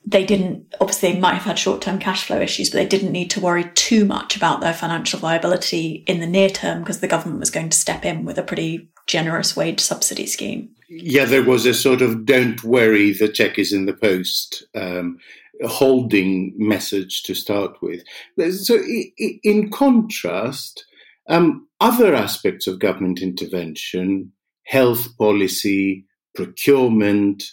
they 0.04 0.24
didn't, 0.24 0.74
obviously, 0.80 1.12
they 1.12 1.20
might 1.20 1.34
have 1.34 1.44
had 1.44 1.58
short 1.58 1.80
term 1.80 1.98
cash 1.98 2.24
flow 2.24 2.40
issues, 2.40 2.70
but 2.70 2.78
they 2.78 2.86
didn't 2.86 3.12
need 3.12 3.30
to 3.30 3.40
worry 3.40 3.70
too 3.74 4.04
much 4.04 4.36
about 4.36 4.60
their 4.60 4.74
financial 4.74 5.20
viability 5.20 6.02
in 6.08 6.18
the 6.18 6.26
near 6.26 6.48
term 6.48 6.80
because 6.80 7.00
the 7.00 7.08
government 7.08 7.38
was 7.38 7.50
going 7.50 7.68
to 7.68 7.76
step 7.76 8.04
in 8.04 8.24
with 8.24 8.36
a 8.36 8.42
pretty 8.42 8.90
generous 9.06 9.54
wage 9.54 9.80
subsidy 9.80 10.26
scheme. 10.26 10.70
Yeah, 10.88 11.24
there 11.24 11.44
was 11.44 11.66
a 11.66 11.74
sort 11.74 12.02
of 12.02 12.26
don't 12.26 12.62
worry, 12.64 13.12
the 13.12 13.28
check 13.28 13.58
is 13.58 13.72
in 13.72 13.86
the 13.86 13.94
post. 13.94 14.64
Um, 14.74 15.18
holding 15.64 16.54
message 16.56 17.22
to 17.24 17.34
start 17.34 17.76
with. 17.82 18.02
So, 18.64 18.82
in 19.42 19.70
contrast, 19.70 20.84
um, 21.28 21.68
other 21.80 22.14
aspects 22.14 22.66
of 22.66 22.80
government 22.80 23.20
intervention, 23.20 24.32
health 24.66 25.16
policy, 25.18 26.04
procurement, 26.34 27.44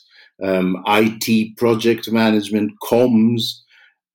um, 0.43 0.81
IT 0.87 1.57
project 1.57 2.11
management, 2.11 2.71
comms, 2.83 3.43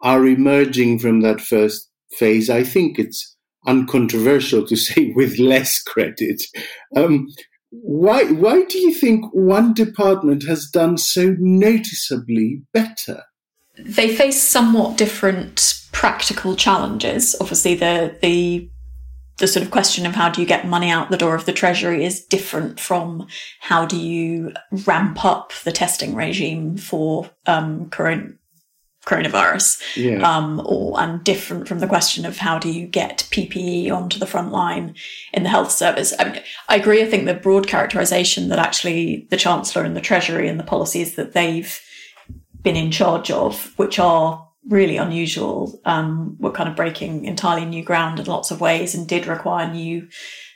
are 0.00 0.26
emerging 0.26 0.98
from 0.98 1.20
that 1.20 1.40
first 1.40 1.90
phase. 2.12 2.50
I 2.50 2.62
think 2.62 2.98
it's 2.98 3.36
uncontroversial 3.66 4.66
to 4.66 4.76
say 4.86 5.12
with 5.14 5.38
less 5.38 5.82
credit. 5.82 6.42
Um, 6.96 7.28
why, 7.70 8.24
why 8.30 8.64
do 8.64 8.78
you 8.78 8.94
think 8.94 9.24
one 9.32 9.74
department 9.74 10.44
has 10.46 10.70
done 10.70 10.96
so 10.96 11.34
noticeably 11.38 12.62
better? 12.72 13.24
They 13.78 14.14
face 14.14 14.42
somewhat 14.42 14.96
different 14.96 15.84
practical 15.92 16.56
challenges. 16.56 17.36
Obviously, 17.40 17.74
the 17.74 18.16
the 18.20 18.70
the 19.38 19.48
sort 19.48 19.64
of 19.64 19.72
question 19.72 20.06
of 20.06 20.14
how 20.14 20.28
do 20.28 20.40
you 20.40 20.46
get 20.46 20.66
money 20.66 20.90
out 20.90 21.10
the 21.10 21.16
door 21.16 21.34
of 21.34 21.44
the 21.44 21.52
treasury 21.52 22.04
is 22.04 22.24
different 22.24 22.78
from 22.78 23.26
how 23.58 23.84
do 23.84 23.96
you 23.96 24.52
ramp 24.86 25.24
up 25.24 25.52
the 25.64 25.72
testing 25.72 26.14
regime 26.14 26.76
for 26.76 27.28
um, 27.46 27.90
current 27.90 28.36
coronavirus, 29.04 29.82
yeah. 29.96 30.22
um, 30.22 30.62
or 30.64 30.98
and 31.00 31.22
different 31.24 31.68
from 31.68 31.80
the 31.80 31.86
question 31.86 32.24
of 32.24 32.38
how 32.38 32.58
do 32.58 32.70
you 32.70 32.86
get 32.86 33.26
PPE 33.30 33.90
onto 33.90 34.18
the 34.18 34.26
front 34.26 34.50
line 34.50 34.94
in 35.32 35.42
the 35.42 35.48
health 35.48 35.70
service. 35.70 36.14
I 36.18 36.24
mean, 36.24 36.42
I 36.68 36.76
agree. 36.76 37.02
I 37.02 37.06
think 37.06 37.26
the 37.26 37.34
broad 37.34 37.66
characterization 37.66 38.48
that 38.48 38.58
actually 38.58 39.26
the 39.30 39.36
chancellor 39.36 39.82
and 39.82 39.96
the 39.96 40.00
treasury 40.00 40.48
and 40.48 40.58
the 40.58 40.64
policies 40.64 41.16
that 41.16 41.32
they've 41.32 41.78
been 42.64 42.76
in 42.76 42.90
charge 42.90 43.30
of, 43.30 43.72
which 43.76 43.98
are 44.00 44.48
really 44.68 44.96
unusual, 44.96 45.80
um, 45.84 46.36
were 46.40 46.50
kind 46.50 46.68
of 46.68 46.74
breaking 46.74 47.26
entirely 47.26 47.66
new 47.66 47.84
ground 47.84 48.18
in 48.18 48.26
lots 48.26 48.50
of 48.50 48.60
ways 48.60 48.94
and 48.94 49.06
did 49.06 49.26
require 49.26 49.70
new 49.70 50.08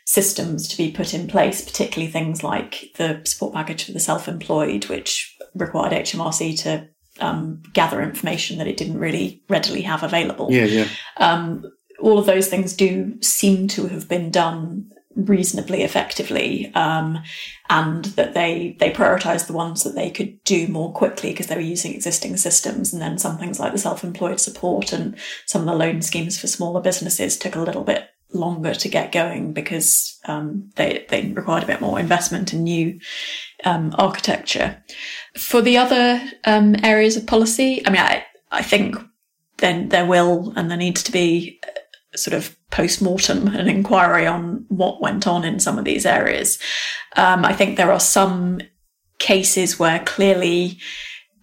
systems 0.07 0.67
to 0.67 0.77
be 0.77 0.91
put 0.91 1.13
in 1.13 1.29
place, 1.29 1.63
particularly 1.63 2.11
things 2.11 2.43
like 2.43 2.87
the 2.97 3.21
support 3.25 3.53
package 3.53 3.85
for 3.85 3.93
the 3.93 4.01
self-employed, 4.01 4.87
which 4.87 5.37
required 5.55 5.93
HMRC 5.93 6.59
to 6.63 6.89
um, 7.21 7.63
gather 7.75 8.01
information 8.01 8.57
that 8.59 8.67
it 8.67 8.79
didn't 8.79 8.99
really 8.99 9.43
readily 9.51 9.83
have 9.83 10.03
available. 10.03 10.49
Yeah, 10.51 10.65
yeah. 10.65 10.89
Um, 11.19 11.65
all 12.01 12.19
of 12.19 12.27
those 12.27 12.49
things 12.49 12.75
do 12.75 13.21
seem 13.21 13.69
to 13.69 13.87
have 13.89 14.09
been 14.09 14.31
done 14.31 14.91
reasonably 15.19 15.83
effectively, 15.83 16.73
um, 16.75 17.23
and 17.69 18.05
that 18.07 18.35
they 18.35 18.77
they 18.79 18.91
prioritized 18.91 19.47
the 19.47 19.53
ones 19.53 19.83
that 19.85 19.95
they 19.95 20.11
could 20.11 20.43
do 20.45 20.69
more 20.69 20.93
quickly 20.93 21.31
because 21.31 21.49
they 21.49 21.57
were 21.57 21.61
using 21.61 21.95
existing 21.95 22.37
systems. 22.37 22.93
And 22.93 23.03
then 23.03 23.19
some 23.19 23.39
things 23.39 23.59
like 23.59 23.73
the 23.73 23.79
self-employed 23.79 24.41
support 24.41 24.93
and 24.93 25.17
some 25.47 25.63
of 25.63 25.67
the 25.67 25.75
loan 25.75 26.03
schemes 26.03 26.39
for 26.39 26.47
smaller 26.47 26.81
businesses 26.81 27.37
took 27.37 27.57
a 27.57 27.61
little 27.61 27.85
bit 27.85 28.09
longer 28.33 28.75
to 28.75 28.89
get 28.89 29.13
going 29.13 29.53
because 29.53 30.19
um, 30.27 30.71
they 30.77 31.05
they 31.09 31.33
required 31.33 31.65
a 31.65 31.69
bit 31.69 31.81
more 31.81 31.99
investment 31.99 32.53
and 32.53 32.65
new 32.65 32.99
um, 33.65 33.95
architecture. 33.99 34.83
For 35.37 35.61
the 35.61 35.79
other 35.79 36.23
um, 36.45 36.77
areas 36.85 37.17
of 37.17 37.27
policy, 37.27 37.85
I 37.87 37.91
mean, 37.91 38.03
I 38.03 38.25
I 38.51 38.63
think 38.63 38.97
then 39.59 39.89
there 39.89 40.07
will 40.07 40.53
and 40.57 40.71
there 40.71 40.79
needs 40.79 41.03
to 41.03 41.13
be 41.13 41.61
sort 42.19 42.35
of 42.35 42.57
post-mortem 42.71 43.49
an 43.49 43.69
inquiry 43.69 44.27
on 44.27 44.65
what 44.69 45.01
went 45.01 45.27
on 45.27 45.45
in 45.45 45.61
some 45.61 45.79
of 45.79 45.85
these 45.85 46.07
areas. 46.07 46.59
Um, 47.17 47.45
I 47.45 47.53
think 47.53 47.77
there 47.77 47.93
are 47.93 48.01
some 48.01 48.61
cases 49.19 49.79
where 49.79 50.01
clearly 50.01 50.79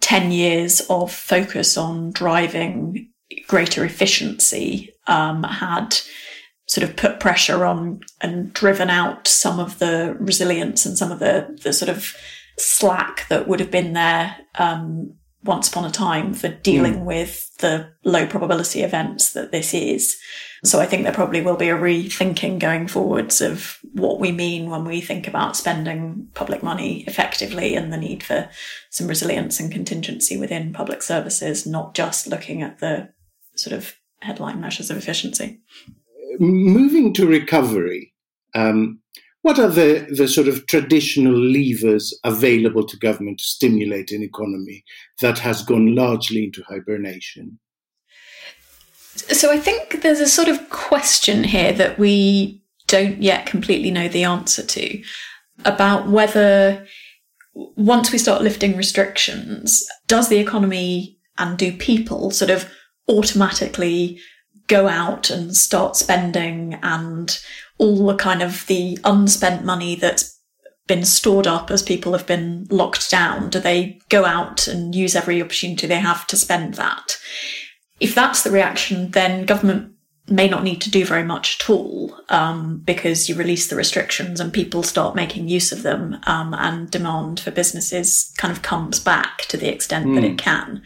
10 0.00 0.30
years 0.30 0.80
of 0.88 1.12
focus 1.12 1.76
on 1.76 2.12
driving 2.12 3.08
greater 3.48 3.84
efficiency 3.84 4.92
um, 5.06 5.42
had 5.42 5.96
sort 6.66 6.88
of 6.88 6.96
put 6.96 7.20
pressure 7.20 7.64
on 7.64 8.00
and 8.20 8.52
driven 8.52 8.90
out 8.90 9.28
some 9.28 9.60
of 9.60 9.78
the 9.78 10.16
resilience 10.18 10.84
and 10.84 10.98
some 10.98 11.12
of 11.12 11.18
the, 11.20 11.58
the 11.62 11.72
sort 11.72 11.88
of 11.88 12.14
slack 12.58 13.26
that 13.28 13.46
would 13.46 13.60
have 13.60 13.70
been 13.70 13.92
there 13.92 14.36
um, 14.56 15.14
once 15.44 15.68
upon 15.68 15.84
a 15.84 15.90
time 15.90 16.34
for 16.34 16.48
dealing 16.48 17.00
mm. 17.00 17.04
with 17.04 17.56
the 17.58 17.88
low 18.04 18.26
probability 18.26 18.82
events 18.82 19.32
that 19.32 19.52
this 19.52 19.72
is. 19.72 20.18
So 20.64 20.80
I 20.80 20.86
think 20.86 21.02
there 21.02 21.12
probably 21.12 21.42
will 21.42 21.56
be 21.56 21.68
a 21.68 21.76
rethinking 21.76 22.58
going 22.58 22.88
forwards 22.88 23.40
of 23.40 23.78
what 23.92 24.20
we 24.20 24.32
mean 24.32 24.70
when 24.70 24.84
we 24.84 25.00
think 25.00 25.28
about 25.28 25.56
spending 25.56 26.28
public 26.34 26.62
money 26.62 27.04
effectively 27.06 27.74
and 27.74 27.92
the 27.92 27.98
need 27.98 28.22
for 28.22 28.48
some 28.90 29.06
resilience 29.06 29.60
and 29.60 29.70
contingency 29.70 30.36
within 30.36 30.72
public 30.72 31.02
services, 31.02 31.66
not 31.66 31.94
just 31.94 32.26
looking 32.26 32.62
at 32.62 32.78
the 32.78 33.10
sort 33.54 33.76
of 33.76 33.96
headline 34.20 34.60
measures 34.60 34.90
of 34.90 34.96
efficiency. 34.96 35.60
Moving 36.38 37.12
to 37.14 37.26
recovery, 37.26 38.12
um, 38.54 39.00
what 39.42 39.58
are 39.58 39.68
the, 39.68 40.06
the 40.10 40.26
sort 40.26 40.48
of 40.48 40.66
traditional 40.66 41.38
levers 41.38 42.18
available 42.24 42.84
to 42.84 42.96
government 42.98 43.38
to 43.38 43.44
stimulate 43.44 44.10
an 44.10 44.22
economy 44.22 44.84
that 45.20 45.38
has 45.38 45.62
gone 45.62 45.94
largely 45.94 46.44
into 46.44 46.64
hibernation? 46.64 47.58
So 49.16 49.50
I 49.50 49.58
think 49.58 50.02
there's 50.02 50.20
a 50.20 50.28
sort 50.28 50.48
of 50.48 50.68
question 50.70 51.44
here 51.44 51.72
that 51.72 51.98
we 51.98 52.62
don't 52.86 53.22
yet 53.22 53.46
completely 53.46 53.90
know 53.90 54.08
the 54.08 54.24
answer 54.24 54.62
to 54.62 55.02
about 55.64 56.08
whether 56.08 56.86
once 57.54 58.12
we 58.12 58.18
start 58.18 58.42
lifting 58.42 58.76
restrictions, 58.76 59.86
does 60.06 60.28
the 60.28 60.38
economy 60.38 61.18
and 61.38 61.58
do 61.58 61.72
people 61.72 62.30
sort 62.30 62.50
of 62.50 62.70
automatically 63.08 64.18
go 64.66 64.88
out 64.88 65.30
and 65.30 65.56
start 65.56 65.96
spending 65.96 66.74
and 66.82 67.40
all 67.78 68.06
the 68.06 68.16
kind 68.16 68.42
of 68.42 68.66
the 68.66 68.98
unspent 69.04 69.64
money 69.64 69.94
that's 69.94 70.38
been 70.86 71.04
stored 71.04 71.46
up 71.46 71.70
as 71.70 71.82
people 71.82 72.12
have 72.12 72.26
been 72.26 72.66
locked 72.70 73.10
down? 73.10 73.50
Do 73.50 73.58
they 73.58 73.98
go 74.08 74.24
out 74.24 74.68
and 74.68 74.94
use 74.94 75.16
every 75.16 75.42
opportunity 75.42 75.86
they 75.86 75.98
have 75.98 76.26
to 76.28 76.36
spend 76.36 76.74
that? 76.74 77.16
If 78.00 78.14
that's 78.14 78.42
the 78.42 78.50
reaction, 78.50 79.10
then 79.12 79.46
government 79.46 79.92
may 80.28 80.48
not 80.48 80.64
need 80.64 80.80
to 80.80 80.90
do 80.90 81.04
very 81.04 81.22
much 81.22 81.60
at 81.60 81.70
all 81.70 82.18
um, 82.30 82.78
because 82.78 83.28
you 83.28 83.36
release 83.36 83.68
the 83.68 83.76
restrictions 83.76 84.40
and 84.40 84.52
people 84.52 84.82
start 84.82 85.14
making 85.14 85.48
use 85.48 85.70
of 85.70 85.84
them 85.84 86.18
um, 86.24 86.52
and 86.54 86.90
demand 86.90 87.38
for 87.38 87.52
businesses 87.52 88.34
kind 88.36 88.50
of 88.50 88.62
comes 88.62 88.98
back 88.98 89.42
to 89.42 89.56
the 89.56 89.68
extent 89.68 90.06
mm. 90.06 90.14
that 90.16 90.24
it 90.24 90.30
hmm. 90.30 90.36
can 90.36 90.82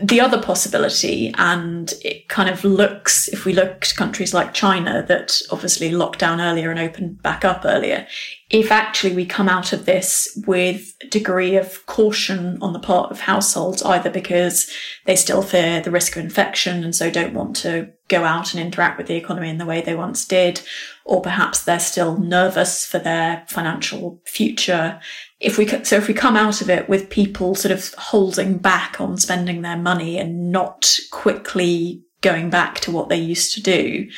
the 0.00 0.20
other 0.20 0.40
possibility, 0.40 1.34
and 1.38 1.92
it 2.02 2.28
kind 2.28 2.48
of 2.48 2.64
looks, 2.64 3.28
if 3.28 3.44
we 3.44 3.52
look 3.52 3.80
to 3.80 3.94
countries 3.96 4.32
like 4.32 4.54
China 4.54 5.04
that 5.08 5.40
obviously 5.50 5.90
locked 5.90 6.20
down 6.20 6.40
earlier 6.40 6.70
and 6.70 6.78
opened 6.78 7.20
back 7.22 7.44
up 7.44 7.62
earlier, 7.64 8.06
if 8.50 8.72
actually 8.72 9.14
we 9.14 9.26
come 9.26 9.48
out 9.48 9.74
of 9.74 9.84
this 9.84 10.40
with 10.46 10.94
a 11.02 11.06
degree 11.06 11.56
of 11.56 11.84
caution 11.84 12.56
on 12.62 12.72
the 12.72 12.78
part 12.78 13.10
of 13.10 13.20
households, 13.20 13.82
either 13.82 14.08
because 14.08 14.70
they 15.04 15.16
still 15.16 15.42
fear 15.42 15.82
the 15.82 15.90
risk 15.90 16.16
of 16.16 16.24
infection 16.24 16.82
and 16.82 16.94
so 16.94 17.10
don't 17.10 17.34
want 17.34 17.56
to 17.56 17.90
go 18.08 18.24
out 18.24 18.54
and 18.54 18.64
interact 18.64 18.96
with 18.96 19.06
the 19.06 19.16
economy 19.16 19.50
in 19.50 19.58
the 19.58 19.66
way 19.66 19.82
they 19.82 19.94
once 19.94 20.24
did, 20.24 20.62
or 21.04 21.20
perhaps 21.20 21.62
they're 21.62 21.78
still 21.78 22.16
nervous 22.16 22.86
for 22.86 22.98
their 22.98 23.44
financial 23.48 24.18
future. 24.24 24.98
If 25.40 25.58
we 25.58 25.66
so 25.84 25.96
if 25.96 26.08
we 26.08 26.14
come 26.14 26.36
out 26.36 26.62
of 26.62 26.70
it 26.70 26.88
with 26.88 27.10
people 27.10 27.54
sort 27.54 27.72
of 27.72 27.92
holding 27.98 28.56
back 28.56 28.98
on 28.98 29.18
spending 29.18 29.60
their 29.60 29.76
money 29.76 30.18
and 30.18 30.50
not 30.50 30.96
quickly 31.10 32.02
going 32.22 32.48
back 32.48 32.80
to 32.80 32.90
what 32.90 33.10
they 33.10 33.16
used 33.16 33.54
to 33.54 33.62
do 33.62 34.08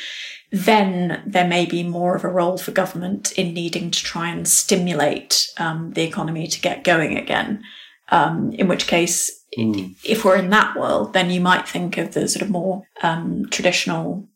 then 0.51 1.23
there 1.25 1.47
may 1.47 1.65
be 1.65 1.83
more 1.83 2.15
of 2.15 2.23
a 2.23 2.29
role 2.29 2.57
for 2.57 2.71
government 2.71 3.31
in 3.33 3.53
needing 3.53 3.89
to 3.89 4.03
try 4.03 4.29
and 4.29 4.47
stimulate 4.47 5.47
um, 5.57 5.91
the 5.93 6.03
economy 6.03 6.47
to 6.47 6.61
get 6.61 6.83
going 6.83 7.17
again 7.17 7.63
um, 8.09 8.51
in 8.53 8.67
which 8.67 8.87
case 8.87 9.45
mm. 9.57 9.95
if 10.03 10.25
we're 10.25 10.37
in 10.37 10.49
that 10.49 10.77
world 10.77 11.13
then 11.13 11.29
you 11.29 11.39
might 11.39 11.67
think 11.67 11.97
of 11.97 12.13
the 12.13 12.27
sort 12.27 12.41
of 12.41 12.49
more 12.49 12.83
um, 13.01 13.45
traditional 13.49 14.27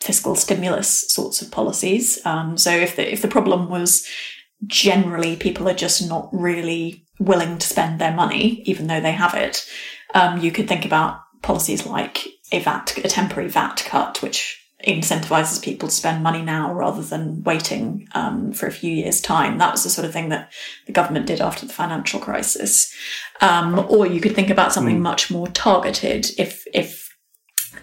fiscal 0.00 0.34
stimulus 0.34 1.08
sorts 1.08 1.40
of 1.40 1.50
policies 1.50 2.24
um, 2.26 2.56
so 2.56 2.70
if 2.70 2.96
the 2.96 3.12
if 3.12 3.22
the 3.22 3.28
problem 3.28 3.68
was 3.68 4.06
generally 4.66 5.36
people 5.36 5.68
are 5.68 5.74
just 5.74 6.08
not 6.08 6.28
really 6.32 7.04
willing 7.18 7.58
to 7.58 7.66
spend 7.66 8.00
their 8.00 8.14
money, 8.14 8.62
even 8.64 8.86
though 8.86 9.00
they 9.00 9.12
have 9.12 9.34
it. 9.34 9.66
Um, 10.14 10.40
you 10.40 10.52
could 10.52 10.68
think 10.68 10.84
about 10.84 11.20
policies 11.42 11.86
like 11.86 12.26
a 12.50 12.60
VAT, 12.60 12.98
a 13.04 13.08
temporary 13.08 13.48
VAT 13.48 13.84
cut, 13.86 14.22
which 14.22 14.61
incentivizes 14.86 15.62
people 15.62 15.88
to 15.88 15.94
spend 15.94 16.22
money 16.22 16.42
now 16.42 16.72
rather 16.72 17.02
than 17.02 17.42
waiting 17.44 18.08
um, 18.14 18.52
for 18.52 18.66
a 18.66 18.72
few 18.72 18.92
years' 18.92 19.20
time. 19.20 19.58
That 19.58 19.72
was 19.72 19.84
the 19.84 19.90
sort 19.90 20.04
of 20.04 20.12
thing 20.12 20.28
that 20.30 20.52
the 20.86 20.92
government 20.92 21.26
did 21.26 21.40
after 21.40 21.66
the 21.66 21.72
financial 21.72 22.20
crisis. 22.20 22.94
Um, 23.40 23.86
or 23.88 24.06
you 24.06 24.20
could 24.20 24.34
think 24.34 24.50
about 24.50 24.72
something 24.72 24.98
mm. 24.98 25.02
much 25.02 25.30
more 25.30 25.48
targeted. 25.48 26.30
If 26.38 26.66
if 26.72 27.11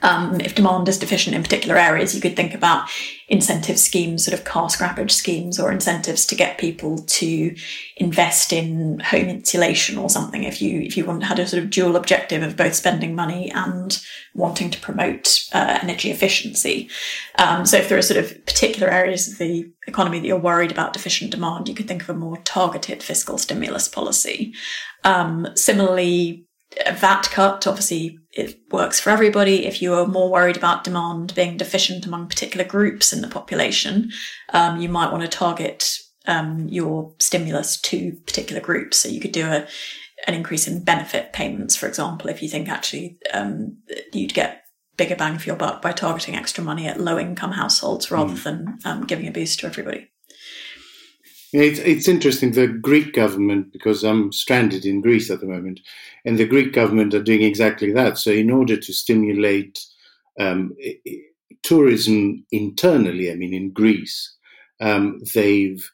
um, 0.02 0.40
if 0.42 0.56
demand 0.56 0.88
is 0.88 0.98
deficient 0.98 1.36
in 1.36 1.44
particular 1.44 1.78
areas, 1.78 2.16
you 2.16 2.22
could 2.22 2.36
think 2.36 2.54
about 2.54 2.90
incentive 3.28 3.78
schemes, 3.78 4.26
sort 4.26 4.38
of 4.38 4.46
car 4.46 4.68
scrappage 4.68 5.12
schemes, 5.12 5.60
or 5.60 5.72
incentives 5.72 6.26
to 6.26 6.36
get 6.36 6.58
people 6.58 6.98
to 6.98 7.56
invest 7.98 8.52
in 8.52 9.00
home 9.00 9.30
insulation 9.30 9.98
or 9.98 10.10
something. 10.10 10.44
If 10.44 10.62
you 10.62 10.82
if 10.82 10.98
you 10.98 11.06
want 11.06 11.24
had 11.24 11.40
a 11.40 11.48
sort 11.48 11.64
of 11.64 11.70
dual 11.70 11.96
objective 11.96 12.44
of 12.44 12.58
both 12.58 12.76
spending 12.76 13.16
money 13.16 13.52
and 13.52 14.00
wanting 14.34 14.70
to 14.72 14.80
promote 14.80 15.46
uh, 15.54 15.80
energy 15.82 16.12
efficiency. 16.12 16.90
Um, 17.38 17.66
so 17.66 17.78
if 17.78 17.90
there 17.90 17.98
are 17.98 18.04
sort 18.04 18.24
of 18.24 18.46
particular 18.46 18.90
areas 18.90 19.28
of 19.28 19.38
the 19.38 19.72
economy 19.88 20.20
that 20.20 20.28
you're 20.28 20.38
worried 20.38 20.72
about 20.72 20.94
deficient 20.94 21.32
demand, 21.32 21.68
you 21.68 21.76
could 21.76 21.88
think 21.88 22.02
of 22.02 22.10
a 22.10 22.14
more 22.14 22.38
targeted 22.38 23.02
fiscal 23.04 23.38
stimulus 23.38 23.88
policy. 23.88 24.54
Um, 25.04 25.48
similarly, 25.56 26.46
a 26.86 26.94
VAT 26.94 27.30
cut, 27.32 27.66
obviously, 27.66 28.19
it 28.32 28.60
works 28.72 29.00
for 29.00 29.10
everybody. 29.10 29.66
If 29.66 29.82
you 29.82 29.94
are 29.96 30.08
more 30.08 30.30
worried 30.30 30.58
about 30.58 30.84
demand 30.84 31.34
being 31.36 31.58
deficient 31.58 32.06
among 32.06 32.28
particular 32.28 32.66
groups 32.66 33.12
in 33.12 33.22
the 33.22 33.28
population, 33.28 34.12
um, 34.54 34.80
you 34.80 34.90
might 34.90 35.12
want 35.12 35.24
to 35.24 35.30
target 35.30 35.98
um, 36.28 36.68
your 36.70 37.14
stimulus 37.20 37.80
to 37.82 38.14
particular 38.26 38.62
groups. 38.62 38.98
So 38.98 39.10
you 39.10 39.20
could 39.20 39.32
do 39.32 39.48
a 39.48 39.68
an 40.28 40.34
increase 40.34 40.68
in 40.68 40.84
benefit 40.84 41.32
payments, 41.32 41.78
for 41.78 41.88
example, 41.88 42.30
if 42.30 42.44
you 42.44 42.50
think 42.50 42.68
actually 42.68 43.18
um, 43.34 43.78
you'd 44.12 44.34
get 44.34 44.64
bigger 44.98 45.16
bang 45.16 45.38
for 45.38 45.48
your 45.48 45.56
buck 45.56 45.82
by 45.82 45.94
targeting 45.94 46.36
extra 46.36 46.62
money 46.62 46.88
at 46.88 47.00
low 47.00 47.18
income 47.18 47.54
households 47.54 48.12
rather 48.12 48.34
mm. 48.34 48.44
than 48.44 48.80
um, 48.84 49.06
giving 49.06 49.28
a 49.28 49.32
boost 49.32 49.60
to 49.60 49.66
everybody. 49.66 50.10
It's, 51.54 51.80
it's 51.80 52.08
interesting. 52.08 52.52
The 52.52 52.68
Greek 52.68 53.14
government, 53.14 53.72
because 53.72 54.04
I'm 54.04 54.32
stranded 54.32 54.86
in 54.86 55.02
Greece 55.02 55.32
at 55.32 55.40
the 55.40 55.48
moment, 55.48 55.80
and 56.26 56.38
the 56.38 56.48
Greek 56.48 56.74
government 56.74 57.14
are 57.14 57.24
doing 57.24 57.44
exactly 57.44 57.92
that. 57.94 58.18
So, 58.18 58.32
in 58.32 58.52
order 58.52 58.78
to 58.78 58.94
stimulate 58.94 59.80
um, 60.40 60.76
tourism 61.64 62.46
internally, 62.52 63.32
I 63.32 63.36
mean, 63.36 63.54
in 63.54 63.72
Greece, 63.72 64.36
um, 64.82 65.20
they've, 65.34 65.90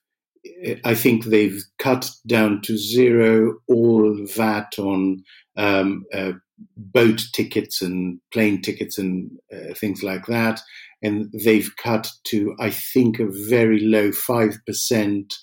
I 0.84 0.96
think 0.96 1.26
they've 1.26 1.64
cut 1.80 2.10
down 2.28 2.62
to 2.64 2.78
zero 2.78 3.58
all 3.68 4.16
VAT 4.26 4.74
on 4.78 5.24
um, 5.58 6.06
uh, 6.14 6.34
boat 6.78 7.22
tickets 7.34 7.82
and 7.82 8.20
plane 8.32 8.62
tickets 8.62 8.98
and 8.98 9.32
uh, 9.54 9.74
things 9.74 10.04
like 10.04 10.28
that 10.28 10.62
and 11.06 11.32
they've 11.44 11.72
cut 11.78 12.10
to, 12.26 12.56
I 12.60 12.72
think, 12.72 13.20
a 13.20 13.28
very 13.28 13.80
low 13.80 14.10
5%, 14.10 15.34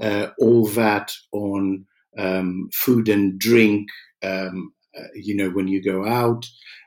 uh, 0.00 0.26
all 0.38 0.66
VAT 0.66 1.10
on 1.32 1.86
um, 2.18 2.68
food 2.74 3.08
and 3.08 3.38
drink, 3.38 3.88
um, 4.22 4.72
uh, 4.96 5.08
you 5.14 5.36
know, 5.36 5.50
when 5.50 5.68
you 5.68 5.82
go 5.82 6.06
out. 6.06 6.46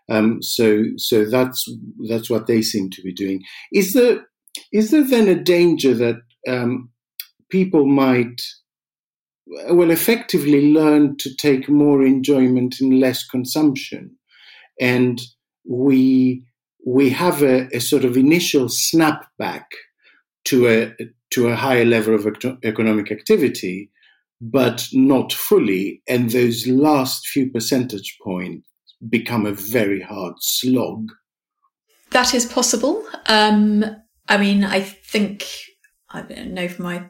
Um, 0.09 0.41
so, 0.41 0.83
so 0.97 1.25
that's 1.25 1.63
that's 2.07 2.29
what 2.29 2.47
they 2.47 2.61
seem 2.61 2.89
to 2.91 3.01
be 3.01 3.13
doing. 3.13 3.43
Is 3.71 3.93
there 3.93 4.25
is 4.71 4.91
there 4.91 5.03
then 5.03 5.27
a 5.27 5.35
danger 5.35 5.93
that 5.93 6.21
um, 6.47 6.89
people 7.49 7.85
might, 7.85 8.41
well, 9.69 9.91
effectively 9.91 10.73
learn 10.73 11.17
to 11.17 11.35
take 11.35 11.69
more 11.69 12.03
enjoyment 12.03 12.79
and 12.79 12.99
less 12.99 13.23
consumption, 13.25 14.15
and 14.79 15.21
we 15.67 16.43
we 16.85 17.09
have 17.09 17.43
a, 17.43 17.67
a 17.75 17.79
sort 17.79 18.05
of 18.05 18.17
initial 18.17 18.65
snapback 18.65 19.65
to 20.45 20.67
a 20.67 20.93
to 21.31 21.47
a 21.47 21.55
higher 21.55 21.85
level 21.85 22.15
of 22.15 22.25
economic 22.63 23.11
activity, 23.11 23.91
but 24.41 24.87
not 24.93 25.33
fully. 25.33 26.01
And 26.07 26.29
those 26.29 26.67
last 26.67 27.27
few 27.27 27.51
percentage 27.51 28.17
points 28.23 28.67
become 29.09 29.45
a 29.45 29.53
very 29.53 30.01
hard 30.01 30.35
slog. 30.39 31.11
That 32.11 32.33
is 32.33 32.45
possible. 32.45 33.05
Um, 33.27 33.85
I 34.27 34.37
mean, 34.37 34.63
I 34.63 34.81
think 34.81 35.45
I 36.09 36.21
know 36.21 36.67
from 36.67 36.85
my 36.85 37.05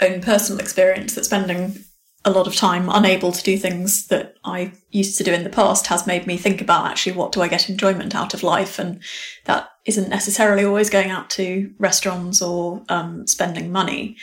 own 0.00 0.20
personal 0.20 0.60
experience 0.60 1.14
that 1.14 1.24
spending 1.24 1.76
a 2.24 2.30
lot 2.30 2.46
of 2.46 2.54
time 2.54 2.88
unable 2.88 3.32
to 3.32 3.42
do 3.42 3.58
things 3.58 4.06
that 4.06 4.36
I 4.44 4.72
used 4.90 5.18
to 5.18 5.24
do 5.24 5.32
in 5.32 5.42
the 5.42 5.50
past 5.50 5.88
has 5.88 6.06
made 6.06 6.26
me 6.26 6.36
think 6.36 6.60
about 6.60 6.86
actually 6.86 7.12
what 7.12 7.32
do 7.32 7.42
I 7.42 7.48
get 7.48 7.68
enjoyment 7.68 8.14
out 8.14 8.32
of 8.32 8.44
life, 8.44 8.78
and 8.78 9.02
that 9.44 9.68
isn't 9.86 10.08
necessarily 10.08 10.64
always 10.64 10.88
going 10.88 11.10
out 11.10 11.30
to 11.30 11.72
restaurants 11.78 12.40
or 12.40 12.84
um, 12.88 13.26
spending 13.26 13.72
money. 13.72 14.16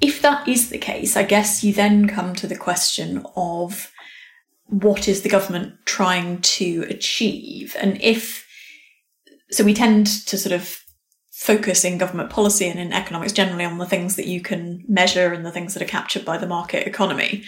If 0.00 0.20
that 0.22 0.46
is 0.46 0.68
the 0.68 0.78
case, 0.78 1.16
I 1.16 1.22
guess 1.22 1.64
you 1.64 1.72
then 1.72 2.06
come 2.06 2.34
to 2.36 2.46
the 2.46 2.56
question 2.56 3.24
of 3.36 3.90
what 4.66 5.08
is 5.08 5.22
the 5.22 5.28
government 5.28 5.74
trying 5.86 6.40
to 6.42 6.84
achieve, 6.88 7.76
and 7.80 8.00
if 8.00 8.46
so, 9.50 9.64
we 9.64 9.74
tend 9.74 10.06
to 10.26 10.38
sort 10.38 10.54
of 10.54 10.78
focus 11.30 11.84
in 11.84 11.98
government 11.98 12.30
policy 12.30 12.68
and 12.68 12.78
in 12.78 12.92
economics 12.92 13.32
generally 13.32 13.64
on 13.64 13.78
the 13.78 13.86
things 13.86 14.16
that 14.16 14.26
you 14.26 14.40
can 14.40 14.84
measure 14.88 15.32
and 15.32 15.44
the 15.44 15.50
things 15.50 15.74
that 15.74 15.82
are 15.82 15.86
captured 15.86 16.24
by 16.24 16.38
the 16.38 16.46
market 16.46 16.86
economy. 16.86 17.44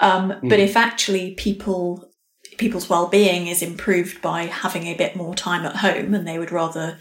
Um, 0.00 0.32
mm. 0.32 0.48
But 0.48 0.60
if 0.60 0.76
actually 0.76 1.34
people 1.34 2.10
people's 2.58 2.88
well-being 2.88 3.46
is 3.46 3.62
improved 3.62 4.22
by 4.22 4.44
having 4.44 4.86
a 4.86 4.96
bit 4.96 5.14
more 5.16 5.34
time 5.34 5.64
at 5.66 5.76
home, 5.76 6.14
and 6.14 6.26
they 6.26 6.38
would 6.38 6.52
rather 6.52 6.98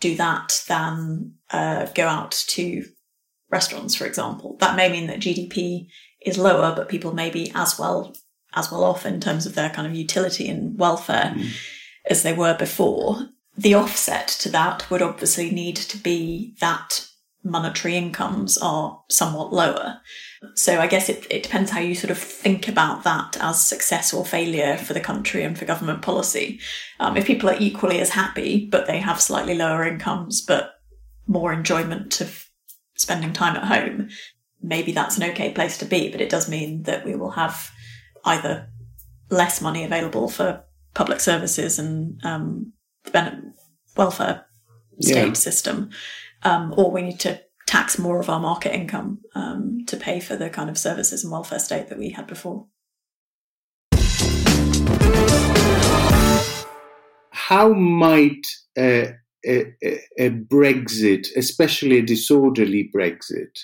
do 0.00 0.16
that 0.16 0.62
than 0.68 1.34
uh, 1.50 1.86
go 1.94 2.06
out 2.06 2.32
to 2.48 2.84
restaurants, 3.50 3.94
for 3.94 4.06
example, 4.06 4.56
that 4.60 4.76
may 4.76 4.90
mean 4.90 5.06
that 5.06 5.20
GDP 5.20 5.88
is 6.24 6.38
lower, 6.38 6.74
but 6.74 6.88
people 6.88 7.14
may 7.14 7.30
be 7.30 7.50
as 7.54 7.78
well 7.78 8.14
as 8.54 8.72
well 8.72 8.84
off 8.84 9.04
in 9.04 9.20
terms 9.20 9.46
of 9.46 9.54
their 9.54 9.70
kind 9.70 9.86
of 9.86 9.94
utility 9.94 10.48
and 10.48 10.78
welfare 10.78 11.34
mm. 11.36 11.50
as 12.06 12.22
they 12.22 12.32
were 12.32 12.56
before 12.56 13.28
the 13.58 13.74
offset 13.74 14.28
to 14.28 14.48
that 14.48 14.88
would 14.88 15.02
obviously 15.02 15.50
need 15.50 15.74
to 15.74 15.98
be 15.98 16.54
that 16.60 17.06
monetary 17.42 17.96
incomes 17.96 18.56
are 18.58 19.02
somewhat 19.08 19.52
lower. 19.52 20.00
So 20.54 20.80
I 20.80 20.86
guess 20.86 21.08
it, 21.08 21.26
it 21.28 21.42
depends 21.42 21.72
how 21.72 21.80
you 21.80 21.96
sort 21.96 22.12
of 22.12 22.18
think 22.18 22.68
about 22.68 23.02
that 23.02 23.36
as 23.40 23.64
success 23.64 24.14
or 24.14 24.24
failure 24.24 24.76
for 24.76 24.92
the 24.92 25.00
country 25.00 25.42
and 25.42 25.58
for 25.58 25.64
government 25.64 26.02
policy. 26.02 26.60
Um, 27.00 27.16
if 27.16 27.26
people 27.26 27.50
are 27.50 27.56
equally 27.58 28.00
as 28.00 28.10
happy, 28.10 28.66
but 28.66 28.86
they 28.86 28.98
have 28.98 29.20
slightly 29.20 29.56
lower 29.56 29.84
incomes, 29.84 30.40
but 30.40 30.74
more 31.26 31.52
enjoyment 31.52 32.20
of 32.20 32.47
spending 32.98 33.32
time 33.32 33.56
at 33.56 33.64
home, 33.64 34.08
maybe 34.62 34.92
that's 34.92 35.16
an 35.16 35.30
okay 35.30 35.52
place 35.52 35.78
to 35.78 35.84
be. 35.84 36.10
But 36.10 36.20
it 36.20 36.28
does 36.28 36.48
mean 36.48 36.82
that 36.82 37.04
we 37.04 37.14
will 37.14 37.30
have 37.30 37.70
either 38.24 38.68
less 39.30 39.60
money 39.60 39.84
available 39.84 40.28
for 40.28 40.64
public 40.94 41.20
services 41.20 41.78
and 41.78 42.20
um, 42.24 42.72
the 43.04 43.52
welfare 43.96 44.46
state 45.00 45.26
yeah. 45.26 45.32
system, 45.32 45.90
um, 46.42 46.74
or 46.76 46.90
we 46.90 47.02
need 47.02 47.20
to 47.20 47.40
tax 47.66 47.98
more 47.98 48.18
of 48.18 48.30
our 48.30 48.40
market 48.40 48.74
income 48.74 49.20
um, 49.34 49.80
to 49.86 49.96
pay 49.96 50.20
for 50.20 50.36
the 50.36 50.50
kind 50.50 50.70
of 50.70 50.78
services 50.78 51.22
and 51.22 51.30
welfare 51.30 51.58
state 51.58 51.88
that 51.88 51.98
we 51.98 52.10
had 52.10 52.26
before. 52.26 52.66
How 57.30 57.72
might 57.72 58.46
a, 58.76 59.14
a, 59.48 60.00
a 60.18 60.30
Brexit, 60.30 61.28
especially 61.36 61.98
a 61.98 62.02
disorderly 62.02 62.90
Brexit, 62.94 63.58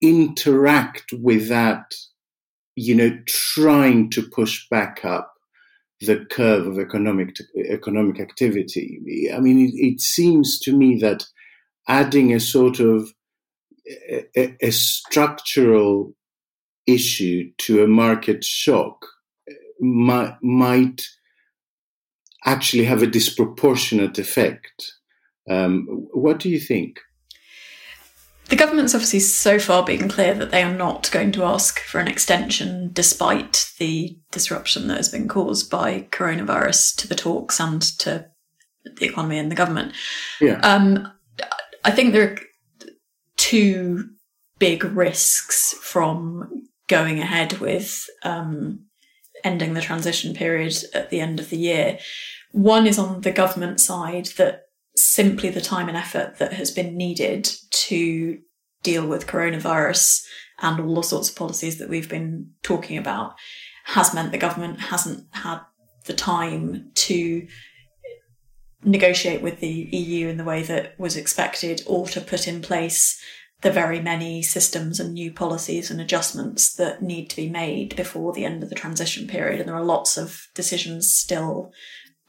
interact 0.00 1.12
with 1.12 1.48
that, 1.48 1.94
you 2.76 2.94
know, 2.94 3.18
trying 3.26 4.10
to 4.10 4.22
push 4.22 4.68
back 4.68 5.04
up 5.04 5.32
the 6.00 6.24
curve 6.30 6.66
of 6.66 6.78
economic 6.78 7.36
economic 7.56 8.20
activity. 8.20 9.00
I 9.32 9.38
mean, 9.38 9.68
it, 9.68 9.74
it 9.74 10.00
seems 10.00 10.58
to 10.60 10.76
me 10.76 10.98
that 10.98 11.24
adding 11.88 12.32
a 12.32 12.40
sort 12.40 12.80
of 12.80 13.12
a, 14.36 14.56
a 14.60 14.70
structural 14.70 16.14
issue 16.86 17.50
to 17.58 17.84
a 17.84 17.88
market 17.88 18.44
shock 18.44 19.06
uh, 19.48 19.54
might, 19.80 20.36
might 20.42 21.02
actually 22.44 22.84
have 22.84 23.02
a 23.02 23.06
disproportionate 23.06 24.18
effect. 24.18 24.94
Um, 25.48 26.06
what 26.12 26.38
do 26.38 26.48
you 26.48 26.60
think? 26.60 27.00
The 28.48 28.56
government's 28.56 28.94
obviously 28.94 29.20
so 29.20 29.58
far 29.58 29.82
been 29.82 30.08
clear 30.08 30.34
that 30.34 30.50
they 30.50 30.62
are 30.62 30.74
not 30.74 31.10
going 31.10 31.32
to 31.32 31.44
ask 31.44 31.80
for 31.80 32.00
an 32.00 32.08
extension 32.08 32.90
despite 32.92 33.70
the 33.78 34.18
disruption 34.30 34.88
that 34.88 34.98
has 34.98 35.08
been 35.08 35.26
caused 35.26 35.70
by 35.70 36.06
coronavirus 36.10 36.96
to 36.96 37.08
the 37.08 37.14
talks 37.14 37.58
and 37.60 37.80
to 38.00 38.26
the 38.84 39.06
economy 39.06 39.38
and 39.38 39.50
the 39.50 39.56
government. 39.56 39.94
Yeah. 40.40 40.58
Um, 40.62 41.10
I 41.84 41.92
think 41.92 42.12
there 42.12 42.32
are 42.32 42.38
two 43.36 44.10
big 44.58 44.84
risks 44.84 45.72
from 45.80 46.66
going 46.88 47.20
ahead 47.20 47.54
with 47.58 48.06
um, 48.22 48.84
ending 49.44 49.74
the 49.74 49.80
transition 49.80 50.34
period 50.34 50.76
at 50.94 51.10
the 51.10 51.20
end 51.20 51.40
of 51.40 51.50
the 51.50 51.56
year. 51.56 51.98
One 52.50 52.86
is 52.86 52.98
on 52.98 53.22
the 53.22 53.32
government 53.32 53.80
side 53.80 54.26
that 54.36 54.61
simply 54.96 55.48
the 55.48 55.60
time 55.60 55.88
and 55.88 55.96
effort 55.96 56.38
that 56.38 56.52
has 56.52 56.70
been 56.70 56.96
needed 56.96 57.50
to 57.70 58.38
deal 58.82 59.06
with 59.06 59.26
coronavirus 59.26 60.24
and 60.60 60.80
all 60.80 60.96
the 60.96 61.02
sorts 61.02 61.30
of 61.30 61.36
policies 61.36 61.78
that 61.78 61.88
we've 61.88 62.08
been 62.08 62.50
talking 62.62 62.98
about 62.98 63.34
has 63.84 64.14
meant 64.14 64.32
the 64.32 64.38
government 64.38 64.80
hasn't 64.80 65.26
had 65.32 65.60
the 66.06 66.12
time 66.12 66.90
to 66.94 67.46
negotiate 68.84 69.42
with 69.42 69.60
the 69.60 69.68
EU 69.68 70.28
in 70.28 70.36
the 70.36 70.44
way 70.44 70.62
that 70.62 70.98
was 70.98 71.16
expected 71.16 71.82
or 71.86 72.06
to 72.08 72.20
put 72.20 72.48
in 72.48 72.60
place 72.60 73.20
the 73.62 73.70
very 73.70 74.00
many 74.00 74.42
systems 74.42 74.98
and 74.98 75.14
new 75.14 75.32
policies 75.32 75.90
and 75.90 76.00
adjustments 76.00 76.74
that 76.74 77.00
need 77.00 77.30
to 77.30 77.36
be 77.36 77.48
made 77.48 77.94
before 77.94 78.32
the 78.32 78.44
end 78.44 78.62
of 78.62 78.68
the 78.68 78.74
transition 78.74 79.28
period. 79.28 79.60
And 79.60 79.68
there 79.68 79.76
are 79.76 79.84
lots 79.84 80.18
of 80.18 80.48
decisions 80.54 81.12
still 81.12 81.72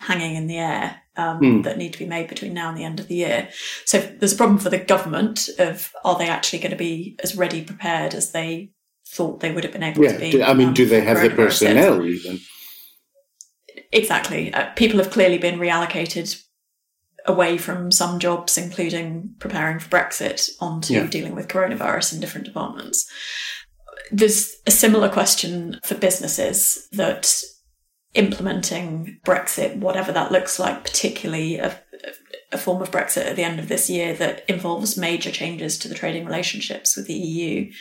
hanging 0.03 0.35
in 0.35 0.47
the 0.47 0.57
air 0.57 1.01
um, 1.15 1.39
mm. 1.39 1.63
that 1.63 1.77
need 1.77 1.93
to 1.93 1.99
be 1.99 2.05
made 2.05 2.27
between 2.27 2.53
now 2.53 2.69
and 2.69 2.77
the 2.77 2.83
end 2.83 2.99
of 2.99 3.07
the 3.07 3.15
year. 3.15 3.49
So 3.85 3.99
there's 3.99 4.33
a 4.33 4.37
problem 4.37 4.59
for 4.59 4.69
the 4.69 4.79
government 4.79 5.49
of 5.59 5.91
are 6.03 6.17
they 6.17 6.27
actually 6.27 6.59
going 6.59 6.71
to 6.71 6.77
be 6.77 7.17
as 7.23 7.35
ready 7.35 7.63
prepared 7.63 8.13
as 8.13 8.31
they 8.31 8.71
thought 9.07 9.39
they 9.39 9.51
would 9.51 9.63
have 9.63 9.73
been 9.73 9.83
able 9.83 10.03
yeah. 10.03 10.13
to 10.13 10.19
be? 10.19 10.43
I 10.43 10.53
mean, 10.53 10.69
um, 10.69 10.73
do 10.73 10.85
they 10.85 11.01
have 11.01 11.21
the 11.21 11.29
personnel 11.29 12.03
even? 12.05 12.39
Exactly. 13.91 14.53
Uh, 14.53 14.71
people 14.75 14.99
have 14.99 15.11
clearly 15.11 15.37
been 15.37 15.59
reallocated 15.59 16.41
away 17.25 17.57
from 17.57 17.91
some 17.91 18.19
jobs, 18.19 18.57
including 18.57 19.35
preparing 19.39 19.79
for 19.79 19.89
Brexit, 19.89 20.49
onto 20.59 20.93
yeah. 20.93 21.07
dealing 21.07 21.35
with 21.35 21.47
coronavirus 21.47 22.13
in 22.13 22.19
different 22.19 22.45
departments. 22.45 23.09
There's 24.11 24.57
a 24.67 24.71
similar 24.71 25.09
question 25.09 25.79
for 25.85 25.95
businesses 25.95 26.87
that 26.91 27.41
implementing 28.13 29.19
Brexit, 29.26 29.78
whatever 29.78 30.12
that 30.12 30.32
looks 30.32 30.60
like, 30.60 30.84
particularly 30.84 31.58
a, 31.58 31.80
a, 32.52 32.58
form 32.58 32.82
of 32.82 32.91
Brexit 32.91 33.26
at 33.26 33.36
the 33.36 33.43
end 33.43 33.60
of 33.60 33.67
this 33.67 33.89
year 33.89 34.13
that 34.13 34.47
involves 34.47 34.97
major 34.97 35.32
changes 35.32 35.78
to 35.80 35.88
the 35.88 35.95
trading 35.95 36.26
relationships 36.26 36.95
with 36.95 37.08
the 37.08 37.13
EU, 37.13 37.71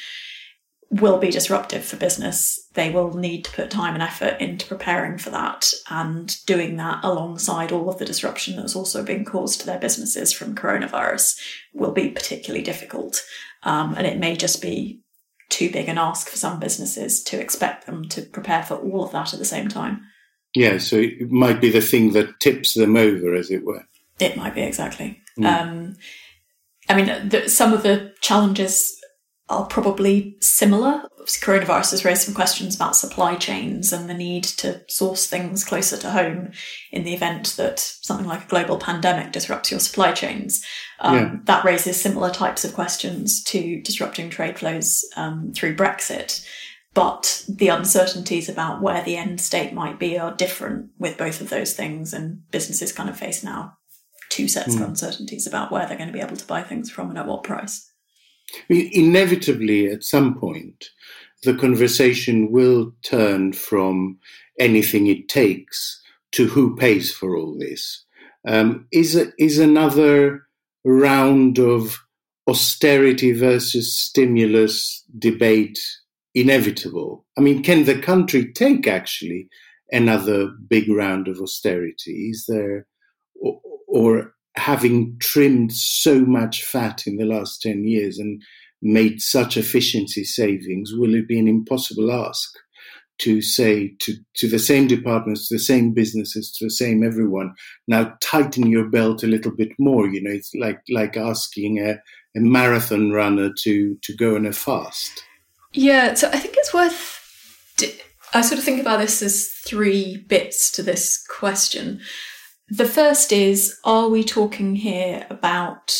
will 0.91 1.19
be 1.19 1.31
disruptive 1.31 1.85
for 1.85 1.97
business. 1.97 2.69
They 2.75 2.91
will 2.91 3.15
need 3.15 3.47
to 3.47 3.53
put 3.53 3.71
time 3.71 3.95
and 3.95 4.03
effort 4.03 4.41
into 4.41 4.67
preparing 4.67 5.17
for 5.17 5.31
that 5.31 5.73
and 5.89 6.35
doing 6.47 6.77
that 6.77 7.03
alongside 7.03 7.73
all 7.73 7.89
of 7.89 7.99
the 7.99 8.05
disruption 8.05 8.57
that's 8.57 8.77
also 8.77 9.03
being 9.03 9.25
caused 9.25 9.61
to 9.61 9.67
their 9.67 9.79
businesses 9.79 10.33
from 10.33 10.55
coronavirus 10.55 11.39
will 11.73 11.93
be 11.93 12.11
particularly 12.11 12.63
difficult. 12.63 13.23
Um, 13.63 13.95
and 13.97 14.07
it 14.07 14.19
may 14.19 14.37
just 14.37 14.61
be 14.61 15.01
too 15.49 15.71
big 15.71 15.89
an 15.89 15.99
ask 15.99 16.29
for 16.29 16.37
some 16.37 16.59
businesses 16.59 17.23
to 17.25 17.41
expect 17.41 17.87
them 17.87 18.09
to 18.09 18.23
prepare 18.23 18.63
for 18.63 18.77
all 18.77 19.05
of 19.05 19.13
that 19.13 19.33
at 19.33 19.39
the 19.39 19.45
same 19.45 19.69
time. 19.69 20.03
Yeah, 20.55 20.79
so 20.79 20.97
it 20.97 21.31
might 21.31 21.61
be 21.61 21.71
the 21.71 21.81
thing 21.81 22.13
that 22.13 22.41
tips 22.41 22.75
them 22.75 22.97
over, 22.97 23.35
as 23.35 23.51
it 23.51 23.65
were. 23.65 23.87
It 24.19 24.37
might 24.37 24.55
be 24.55 24.63
exactly. 24.63 25.21
Mm. 25.39 25.47
Um, 25.47 25.97
I 26.89 26.95
mean, 26.95 27.29
the, 27.29 27.49
some 27.49 27.73
of 27.73 27.83
the 27.83 28.13
challenges 28.21 28.99
are 29.49 29.67
probably 29.67 30.37
similar. 30.41 31.03
Coronavirus 31.25 31.93
has 31.93 32.05
raised 32.05 32.23
some 32.23 32.35
questions 32.35 32.75
about 32.75 32.97
supply 32.97 33.35
chains 33.37 33.93
and 33.93 34.09
the 34.09 34.15
need 34.15 34.45
to 34.45 34.83
source 34.89 35.27
things 35.27 35.65
closer 35.65 35.97
to 35.99 36.11
home 36.11 36.53
in 36.91 37.05
the 37.05 37.15
event 37.15 37.55
that 37.57 37.79
something 37.79 38.27
like 38.27 38.45
a 38.45 38.49
global 38.49 38.79
pandemic 38.79 39.31
disrupts 39.33 39.71
your 39.71 39.81
supply 39.81 40.13
chains. 40.13 40.65
Um, 41.01 41.17
yeah. 41.17 41.37
That 41.45 41.65
raises 41.65 42.01
similar 42.01 42.31
types 42.31 42.65
of 42.65 42.75
questions 42.75 43.43
to 43.45 43.81
disrupting 43.83 44.31
trade 44.31 44.59
flows 44.59 45.05
um, 45.17 45.53
through 45.55 45.77
Brexit 45.77 46.45
but 46.95 47.45
the 47.49 47.69
uncertainties 47.69 48.49
about 48.49 48.83
where 48.83 49.03
the 49.03 49.17
end 49.17 49.41
state 49.41 49.73
might 49.73 49.99
be 49.99 50.19
are 50.19 50.35
different 50.35 50.91
with 50.99 51.17
both 51.17 51.41
of 51.41 51.51
those 51.51 51.73
things 51.73 52.13
and 52.13 52.43
businesses 52.51 52.93
kind 52.93 53.09
of 53.09 53.17
face 53.17 53.43
now 53.43 53.77
two 54.29 54.49
sets 54.49 54.71
mm. 54.71 54.77
of 54.77 54.79
hmm. 54.79 54.91
uncertainties 54.91 55.47
about 55.47 55.71
where 55.71 55.87
they're 55.87 55.97
going 55.97 56.09
to 56.09 56.13
be 56.13 56.21
able 56.21 56.37
to 56.37 56.47
buy 56.47 56.63
things 56.63 56.91
from 56.91 57.11
and 57.11 57.19
at 57.19 57.27
what 57.27 57.45
price 57.45 57.91
inevitably 58.69 59.87
at 59.87 60.03
some 60.03 60.35
point 60.39 60.87
the 61.43 61.55
conversation 61.55 62.51
will 62.51 62.93
turn 63.03 63.53
from 63.53 64.19
anything 64.59 65.07
it 65.07 65.29
takes 65.29 66.01
to 66.31 66.47
who 66.47 66.77
pays 66.77 67.13
for 67.13 67.37
all 67.37 67.57
this 67.59 68.05
um, 68.47 68.87
is 68.93 69.15
is 69.39 69.59
another 69.59 70.47
round 70.85 71.59
of 71.59 71.99
austerity 72.49 73.33
versus 73.33 73.97
stimulus 73.97 75.05
debate 75.19 75.79
inevitable. 76.35 77.25
I 77.37 77.41
mean, 77.41 77.63
can 77.63 77.85
the 77.85 77.99
country 77.99 78.53
take 78.53 78.87
actually 78.87 79.49
another 79.91 80.49
big 80.69 80.89
round 80.89 81.29
of 81.29 81.41
austerity? 81.41 82.31
Is 82.31 82.47
there, 82.49 82.87
or, 83.35 83.61
or 83.89 84.35
having 84.57 85.17
trimmed 85.19 85.73
so 85.73 86.21
much 86.21 86.65
fat 86.65 87.07
in 87.07 87.17
the 87.17 87.25
last 87.25 87.63
10 87.63 87.85
years 87.85 88.19
and 88.19 88.43
made 88.83 89.21
such 89.21 89.57
efficiency 89.57 90.25
savings, 90.25 90.93
will 90.93 91.15
it 91.15 91.29
be 91.29 91.39
an 91.39 91.49
impossible 91.49 92.13
ask 92.13 92.51
to 93.19 93.41
say 93.41 93.95
to, 94.01 94.15
to 94.35 94.49
the 94.49 94.59
same 94.59 94.89
departments, 94.89 95.49
to 95.49 95.55
the 95.55 95.61
same 95.61 95.95
businesses, 95.95 96.51
to 96.51 96.67
the 96.67 96.71
same 96.71 97.05
everyone, 97.05 97.55
now 97.87 98.13
tighten 98.21 98.67
your 98.67 98.89
belt 98.89 99.23
a 99.23 99.29
little 99.29 99.53
bit 99.53 99.71
more? 99.79 100.09
You 100.09 100.23
know, 100.23 100.33
it's 100.33 100.53
like, 100.55 100.81
like 100.91 101.17
asking 101.17 101.79
a, 101.79 101.93
a 102.37 102.41
marathon 102.41 103.13
runner 103.13 103.53
to, 103.63 103.97
to 104.03 104.17
go 104.17 104.35
on 104.35 104.47
a 104.47 104.53
fast. 104.53 105.23
Yeah, 105.73 106.15
so 106.15 106.29
I 106.29 106.39
think 106.39 106.55
it's 106.57 106.75
worth. 106.75 107.21
I 108.35 108.41
sort 108.41 108.59
of 108.59 108.65
think 108.65 108.81
about 108.81 108.99
this 108.99 109.23
as 109.23 109.49
three 109.49 110.25
bits 110.29 110.71
to 110.73 110.83
this 110.83 111.25
question. 111.29 112.01
The 112.69 112.87
first 112.87 113.33
is 113.33 113.79
Are 113.85 114.09
we 114.09 114.25
talking 114.25 114.77
here 114.77 115.27
about 115.29 115.95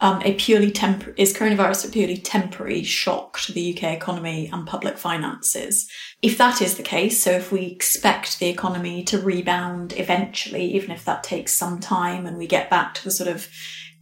um, 0.00 0.20
a 0.22 0.34
purely 0.34 0.70
temporary, 0.70 1.14
is 1.18 1.32
coronavirus 1.32 1.88
a 1.88 1.92
purely 1.92 2.18
temporary 2.18 2.82
shock 2.82 3.38
to 3.40 3.52
the 3.52 3.74
UK 3.74 3.84
economy 3.94 4.50
and 4.52 4.66
public 4.66 4.98
finances? 4.98 5.88
If 6.20 6.36
that 6.38 6.60
is 6.60 6.76
the 6.76 6.82
case, 6.82 7.22
so 7.22 7.30
if 7.30 7.52
we 7.52 7.66
expect 7.66 8.38
the 8.38 8.48
economy 8.48 9.02
to 9.04 9.18
rebound 9.18 9.94
eventually, 9.96 10.74
even 10.74 10.90
if 10.90 11.04
that 11.04 11.22
takes 11.22 11.52
some 11.52 11.80
time 11.80 12.26
and 12.26 12.36
we 12.36 12.46
get 12.46 12.68
back 12.68 12.94
to 12.94 13.04
the 13.04 13.10
sort 13.10 13.28
of 13.28 13.48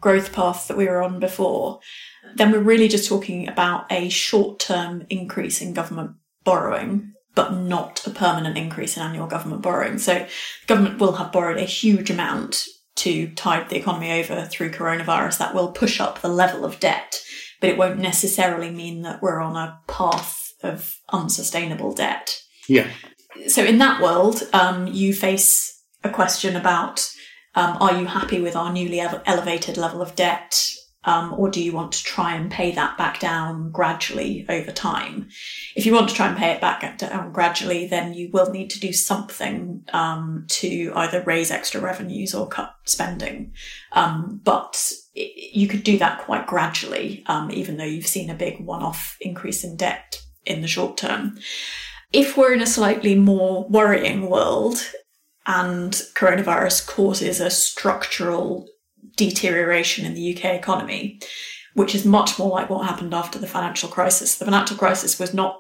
growth 0.00 0.32
path 0.32 0.66
that 0.66 0.76
we 0.76 0.86
were 0.86 1.02
on 1.02 1.20
before, 1.20 1.78
then 2.36 2.52
we're 2.52 2.60
really 2.60 2.88
just 2.88 3.08
talking 3.08 3.48
about 3.48 3.90
a 3.90 4.08
short 4.08 4.60
term 4.60 5.06
increase 5.10 5.60
in 5.60 5.74
government 5.74 6.12
borrowing, 6.44 7.12
but 7.34 7.52
not 7.54 8.06
a 8.06 8.10
permanent 8.10 8.56
increase 8.56 8.96
in 8.96 9.02
annual 9.02 9.26
government 9.26 9.62
borrowing. 9.62 9.98
So 9.98 10.26
government 10.66 10.98
will 10.98 11.12
have 11.12 11.32
borrowed 11.32 11.58
a 11.58 11.64
huge 11.64 12.10
amount 12.10 12.66
to 12.96 13.28
tide 13.30 13.68
the 13.68 13.76
economy 13.76 14.12
over 14.12 14.46
through 14.46 14.70
coronavirus. 14.70 15.38
That 15.38 15.54
will 15.54 15.72
push 15.72 16.00
up 16.00 16.20
the 16.20 16.28
level 16.28 16.64
of 16.64 16.80
debt, 16.80 17.22
but 17.60 17.70
it 17.70 17.78
won't 17.78 17.98
necessarily 17.98 18.70
mean 18.70 19.02
that 19.02 19.22
we're 19.22 19.40
on 19.40 19.56
a 19.56 19.80
path 19.88 20.52
of 20.62 20.98
unsustainable 21.10 21.94
debt. 21.94 22.42
Yeah. 22.68 22.88
So 23.48 23.64
in 23.64 23.78
that 23.78 24.00
world, 24.00 24.42
um, 24.52 24.86
you 24.86 25.14
face 25.14 25.82
a 26.04 26.10
question 26.10 26.54
about 26.54 27.08
um, 27.54 27.76
are 27.80 27.98
you 27.98 28.06
happy 28.06 28.40
with 28.40 28.56
our 28.56 28.72
newly 28.72 29.00
elevated 29.00 29.76
level 29.76 30.00
of 30.00 30.14
debt? 30.14 30.74
Um, 31.04 31.34
or 31.36 31.50
do 31.50 31.62
you 31.62 31.72
want 31.72 31.92
to 31.92 32.04
try 32.04 32.34
and 32.34 32.50
pay 32.50 32.70
that 32.72 32.96
back 32.96 33.18
down 33.18 33.70
gradually 33.70 34.46
over 34.48 34.70
time? 34.70 35.28
If 35.74 35.84
you 35.84 35.92
want 35.92 36.08
to 36.08 36.14
try 36.14 36.28
and 36.28 36.36
pay 36.36 36.52
it 36.52 36.60
back 36.60 36.98
down 36.98 37.32
gradually, 37.32 37.86
then 37.86 38.14
you 38.14 38.30
will 38.32 38.50
need 38.50 38.70
to 38.70 38.80
do 38.80 38.92
something 38.92 39.84
um, 39.92 40.46
to 40.48 40.92
either 40.94 41.22
raise 41.22 41.50
extra 41.50 41.80
revenues 41.80 42.34
or 42.34 42.46
cut 42.46 42.74
spending. 42.84 43.52
Um, 43.92 44.40
but 44.44 44.92
it, 45.14 45.54
you 45.54 45.66
could 45.68 45.82
do 45.82 45.98
that 45.98 46.20
quite 46.20 46.46
gradually, 46.46 47.24
um, 47.26 47.50
even 47.50 47.76
though 47.76 47.84
you've 47.84 48.06
seen 48.06 48.30
a 48.30 48.34
big 48.34 48.60
one-off 48.60 49.16
increase 49.20 49.64
in 49.64 49.76
debt 49.76 50.22
in 50.46 50.60
the 50.60 50.68
short 50.68 50.96
term. 50.96 51.38
If 52.12 52.36
we're 52.36 52.52
in 52.52 52.62
a 52.62 52.66
slightly 52.66 53.14
more 53.14 53.66
worrying 53.68 54.28
world, 54.28 54.86
and 55.46 55.92
coronavirus 56.14 56.86
causes 56.86 57.40
a 57.40 57.50
structural 57.50 58.68
deterioration 59.16 60.04
in 60.04 60.14
the 60.14 60.34
UK 60.36 60.46
economy, 60.54 61.20
which 61.74 61.94
is 61.94 62.04
much 62.04 62.38
more 62.38 62.50
like 62.50 62.70
what 62.70 62.86
happened 62.86 63.14
after 63.14 63.38
the 63.38 63.46
financial 63.46 63.88
crisis. 63.88 64.36
The 64.36 64.44
financial 64.44 64.76
crisis 64.76 65.18
was 65.18 65.34
not 65.34 65.58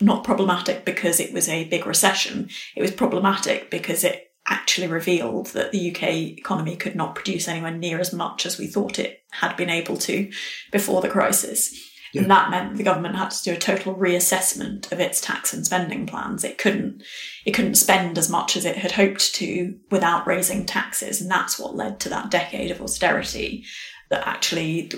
not 0.00 0.24
problematic 0.24 0.84
because 0.84 1.20
it 1.20 1.32
was 1.32 1.48
a 1.48 1.68
big 1.68 1.86
recession. 1.86 2.48
It 2.74 2.82
was 2.82 2.90
problematic 2.90 3.70
because 3.70 4.02
it 4.02 4.32
actually 4.46 4.88
revealed 4.88 5.46
that 5.48 5.72
the 5.72 5.90
UK 5.94 6.02
economy 6.38 6.76
could 6.76 6.96
not 6.96 7.14
produce 7.14 7.48
anywhere 7.48 7.70
near 7.70 7.98
as 7.98 8.12
much 8.12 8.44
as 8.44 8.58
we 8.58 8.66
thought 8.66 8.98
it 8.98 9.22
had 9.30 9.56
been 9.56 9.70
able 9.70 9.96
to 9.96 10.30
before 10.70 11.00
the 11.00 11.08
crisis. 11.08 11.72
Yeah. 12.14 12.22
And 12.22 12.30
that 12.30 12.50
meant 12.50 12.76
the 12.76 12.82
government 12.82 13.16
had 13.16 13.30
to 13.32 13.42
do 13.42 13.52
a 13.52 13.58
total 13.58 13.94
reassessment 13.94 14.90
of 14.92 15.00
its 15.00 15.20
tax 15.20 15.52
and 15.52 15.66
spending 15.66 16.06
plans. 16.06 16.44
It 16.44 16.58
couldn't, 16.58 17.02
it 17.44 17.52
couldn't 17.52 17.74
spend 17.74 18.16
as 18.16 18.30
much 18.30 18.56
as 18.56 18.64
it 18.64 18.76
had 18.76 18.92
hoped 18.92 19.34
to 19.34 19.76
without 19.90 20.26
raising 20.26 20.64
taxes. 20.64 21.20
And 21.20 21.30
that's 21.30 21.58
what 21.58 21.74
led 21.74 21.98
to 22.00 22.08
that 22.10 22.30
decade 22.30 22.70
of 22.70 22.80
austerity 22.80 23.64
that 24.10 24.26
actually 24.26 24.90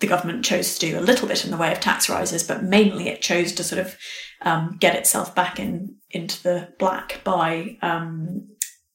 the 0.00 0.06
government 0.06 0.44
chose 0.44 0.76
to 0.76 0.86
do 0.86 0.98
a 0.98 1.00
little 1.00 1.28
bit 1.28 1.44
in 1.44 1.50
the 1.50 1.56
way 1.56 1.70
of 1.70 1.80
tax 1.80 2.08
rises, 2.08 2.42
but 2.42 2.64
mainly 2.64 3.08
it 3.08 3.22
chose 3.22 3.52
to 3.52 3.64
sort 3.64 3.80
of 3.80 3.96
um, 4.42 4.76
get 4.80 4.96
itself 4.96 5.34
back 5.34 5.60
in 5.60 5.94
into 6.10 6.42
the 6.42 6.68
black 6.78 7.20
by 7.24 7.78
um, 7.82 8.48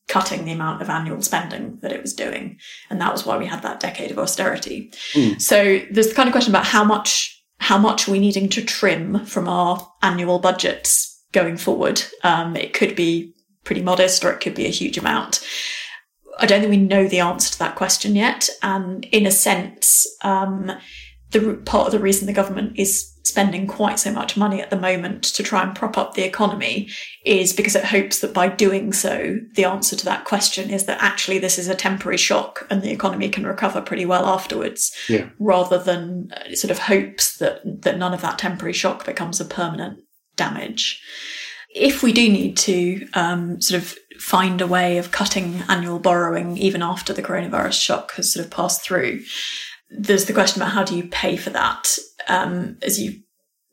cutting 0.07 0.45
the 0.45 0.51
amount 0.51 0.81
of 0.81 0.89
annual 0.89 1.21
spending 1.21 1.77
that 1.81 1.91
it 1.91 2.01
was 2.01 2.13
doing, 2.13 2.59
and 2.89 2.99
that 2.99 3.11
was 3.11 3.25
why 3.25 3.37
we 3.37 3.45
had 3.45 3.61
that 3.61 3.79
decade 3.79 4.11
of 4.11 4.19
austerity. 4.19 4.91
Mm. 5.13 5.41
So 5.41 5.81
there's 5.89 6.09
the 6.09 6.15
kind 6.15 6.27
of 6.27 6.33
question 6.33 6.51
about 6.51 6.65
how 6.65 6.83
much 6.83 7.38
how 7.59 7.77
much 7.77 8.07
are 8.07 8.11
we 8.11 8.19
needing 8.19 8.49
to 8.49 8.63
trim 8.63 9.25
from 9.25 9.47
our 9.47 9.91
annual 10.01 10.39
budgets 10.39 11.23
going 11.31 11.57
forward? 11.57 12.01
Um, 12.23 12.55
it 12.55 12.73
could 12.73 12.95
be 12.95 13.33
pretty 13.63 13.81
modest 13.81 14.23
or 14.25 14.31
it 14.31 14.39
could 14.39 14.55
be 14.55 14.65
a 14.65 14.71
huge 14.71 14.97
amount. 14.97 15.45
I 16.39 16.45
don't 16.45 16.61
think 16.61 16.71
we 16.71 16.77
know 16.77 17.07
the 17.07 17.19
answer 17.19 17.51
to 17.51 17.59
that 17.59 17.75
question 17.75 18.15
yet. 18.15 18.49
And 18.63 19.05
in 19.05 19.25
a 19.25 19.31
sense, 19.31 20.07
um, 20.23 20.71
the 21.31 21.61
part 21.65 21.87
of 21.87 21.91
the 21.91 21.99
reason 21.99 22.27
the 22.27 22.33
government 22.33 22.79
is 22.79 23.08
spending 23.29 23.67
quite 23.67 23.99
so 23.99 24.11
much 24.11 24.35
money 24.35 24.61
at 24.61 24.69
the 24.69 24.79
moment 24.79 25.23
to 25.23 25.43
try 25.43 25.63
and 25.63 25.75
prop 25.75 25.97
up 25.97 26.15
the 26.15 26.23
economy 26.23 26.89
is 27.23 27.53
because 27.53 27.75
it 27.75 27.85
hopes 27.85 28.19
that 28.19 28.33
by 28.33 28.47
doing 28.47 28.91
so, 28.91 29.37
the 29.53 29.63
answer 29.63 29.95
to 29.95 30.05
that 30.05 30.25
question 30.25 30.69
is 30.69 30.85
that 30.85 31.01
actually 31.01 31.37
this 31.37 31.59
is 31.59 31.67
a 31.67 31.75
temporary 31.75 32.17
shock 32.17 32.65
and 32.69 32.81
the 32.81 32.91
economy 32.91 33.29
can 33.29 33.45
recover 33.45 33.81
pretty 33.81 34.05
well 34.05 34.25
afterwards, 34.25 34.91
yeah. 35.07 35.29
rather 35.39 35.77
than 35.77 36.31
uh, 36.33 36.55
sort 36.55 36.71
of 36.71 36.79
hopes 36.79 37.37
that, 37.37 37.61
that 37.83 37.97
none 37.97 38.13
of 38.13 38.21
that 38.21 38.39
temporary 38.39 38.73
shock 38.73 39.05
becomes 39.05 39.39
a 39.39 39.45
permanent 39.45 39.99
damage. 40.35 41.01
If 41.75 42.01
we 42.01 42.11
do 42.11 42.27
need 42.27 42.57
to 42.57 43.07
um, 43.13 43.61
sort 43.61 43.81
of 43.81 43.95
find 44.19 44.59
a 44.59 44.67
way 44.67 44.97
of 44.97 45.11
cutting 45.11 45.61
annual 45.69 45.99
borrowing 45.99 46.57
even 46.57 46.81
after 46.81 47.13
the 47.13 47.21
coronavirus 47.21 47.79
shock 47.79 48.13
has 48.13 48.33
sort 48.33 48.43
of 48.43 48.51
passed 48.51 48.81
through, 48.81 49.21
there's 49.89 50.25
the 50.25 50.33
question 50.33 50.61
about 50.61 50.73
how 50.73 50.83
do 50.83 50.97
you 50.97 51.07
pay 51.07 51.37
for 51.37 51.51
that? 51.51 51.97
Um, 52.29 52.77
as 52.81 53.01
you 53.01 53.21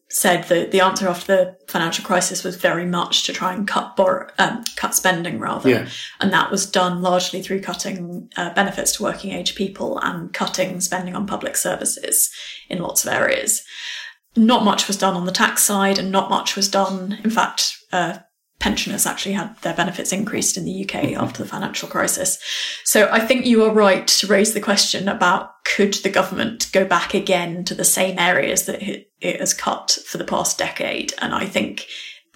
said, 0.08 0.44
the, 0.44 0.68
the 0.70 0.80
answer 0.80 1.08
after 1.08 1.26
the 1.26 1.56
financial 1.68 2.04
crisis 2.04 2.44
was 2.44 2.56
very 2.56 2.86
much 2.86 3.24
to 3.24 3.32
try 3.32 3.52
and 3.52 3.66
cut 3.66 3.96
borrow, 3.96 4.28
um, 4.38 4.64
cut 4.76 4.94
spending 4.94 5.40
rather, 5.40 5.68
yeah. 5.68 5.88
and 6.20 6.32
that 6.32 6.50
was 6.50 6.64
done 6.70 7.02
largely 7.02 7.42
through 7.42 7.60
cutting 7.60 8.30
uh, 8.36 8.54
benefits 8.54 8.92
to 8.92 9.02
working 9.02 9.32
age 9.32 9.54
people 9.54 9.98
and 10.00 10.32
cutting 10.32 10.80
spending 10.80 11.16
on 11.16 11.26
public 11.26 11.56
services 11.56 12.30
in 12.68 12.78
lots 12.78 13.04
of 13.04 13.12
areas. 13.12 13.62
Not 14.36 14.64
much 14.64 14.86
was 14.86 14.98
done 14.98 15.14
on 15.14 15.26
the 15.26 15.32
tax 15.32 15.62
side, 15.62 15.98
and 15.98 16.12
not 16.12 16.30
much 16.30 16.56
was 16.56 16.68
done. 16.68 17.18
In 17.24 17.30
fact, 17.30 17.76
uh, 17.92 18.18
pensioners 18.58 19.06
actually 19.06 19.34
had 19.34 19.56
their 19.58 19.74
benefits 19.74 20.12
increased 20.12 20.56
in 20.56 20.64
the 20.64 20.84
UK 20.84 21.02
mm-hmm. 21.02 21.20
after 21.20 21.42
the 21.42 21.48
financial 21.48 21.88
crisis. 21.88 22.38
So 22.84 23.08
I 23.10 23.20
think 23.20 23.46
you 23.46 23.64
are 23.64 23.72
right 23.72 24.06
to 24.08 24.26
raise 24.26 24.54
the 24.54 24.60
question 24.60 25.08
about 25.08 25.64
could 25.64 25.94
the 25.94 26.10
government 26.10 26.70
go 26.72 26.84
back 26.84 27.14
again 27.14 27.64
to 27.64 27.74
the 27.74 27.84
same 27.84 28.18
areas 28.18 28.66
that 28.66 28.82
it, 28.82 29.10
it 29.20 29.40
has 29.40 29.52
cut 29.52 29.98
for 30.06 30.18
the 30.18 30.24
past 30.24 30.58
decade? 30.58 31.12
And 31.18 31.34
I 31.34 31.44
think 31.46 31.86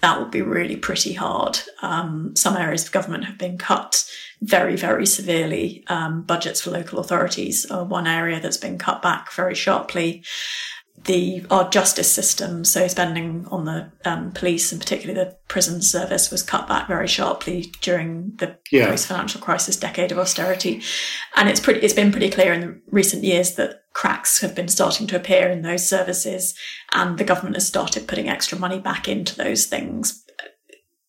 that 0.01 0.19
would 0.19 0.31
be 0.31 0.41
really 0.41 0.75
pretty 0.75 1.13
hard. 1.13 1.59
Um, 1.81 2.35
some 2.35 2.57
areas 2.57 2.85
of 2.85 2.91
government 2.91 3.25
have 3.25 3.37
been 3.37 3.57
cut 3.57 4.03
very, 4.41 4.75
very 4.75 5.05
severely. 5.05 5.83
Um, 5.87 6.23
budgets 6.23 6.61
for 6.61 6.71
local 6.71 6.99
authorities 6.99 7.65
are 7.69 7.83
one 7.83 8.07
area 8.07 8.39
that's 8.39 8.57
been 8.57 8.79
cut 8.79 9.01
back 9.01 9.31
very 9.31 9.53
sharply 9.53 10.23
the 11.05 11.43
our 11.49 11.67
justice 11.69 12.11
system, 12.11 12.63
so 12.63 12.87
spending 12.87 13.47
on 13.47 13.65
the 13.65 13.91
um, 14.05 14.31
police 14.31 14.71
and 14.71 14.79
particularly 14.79 15.19
the 15.19 15.35
prison 15.47 15.81
service, 15.81 16.29
was 16.29 16.43
cut 16.43 16.67
back 16.67 16.87
very 16.87 17.07
sharply 17.07 17.73
during 17.81 18.33
the 18.37 18.57
yeah. 18.71 18.87
post 18.87 19.07
financial 19.07 19.41
crisis 19.41 19.77
decade 19.77 20.11
of 20.11 20.19
austerity, 20.19 20.81
and 21.35 21.49
it's 21.49 21.59
pretty 21.59 21.79
it's 21.79 21.93
been 21.93 22.11
pretty 22.11 22.29
clear 22.29 22.53
in 22.53 22.61
the 22.61 22.81
recent 22.91 23.23
years 23.23 23.55
that 23.55 23.81
cracks 23.93 24.41
have 24.41 24.55
been 24.55 24.67
starting 24.67 25.07
to 25.07 25.15
appear 25.15 25.49
in 25.49 25.63
those 25.63 25.87
services, 25.87 26.55
and 26.91 27.17
the 27.17 27.23
government 27.23 27.55
has 27.55 27.67
started 27.67 28.07
putting 28.07 28.29
extra 28.29 28.57
money 28.57 28.79
back 28.79 29.07
into 29.07 29.35
those 29.35 29.65
things 29.65 30.23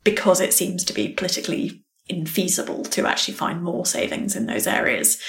because 0.04 0.40
it 0.40 0.54
seems 0.54 0.84
to 0.84 0.94
be 0.94 1.08
politically 1.08 1.84
infeasible 2.10 2.88
to 2.90 3.06
actually 3.06 3.34
find 3.34 3.62
more 3.62 3.84
savings 3.86 4.34
in 4.34 4.46
those 4.46 4.66
areas. 4.66 5.20